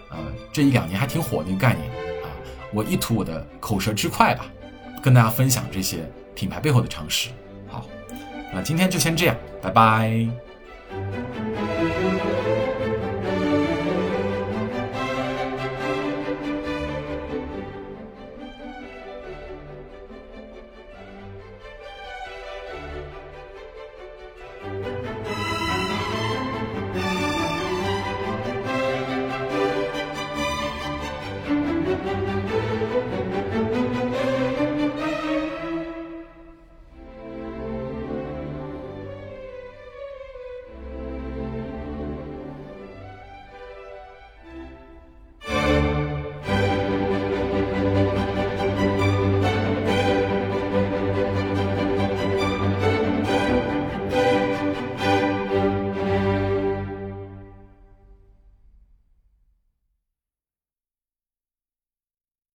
[0.10, 0.18] 呃
[0.52, 1.90] 这一两年还挺火的一个概念
[2.24, 2.32] 啊，
[2.74, 4.46] 我一吐我的口舌之快吧，
[5.02, 7.30] 跟大家分享这些品牌背后的常识。
[7.68, 7.86] 好，
[8.54, 10.28] 那今天就先这样，拜拜。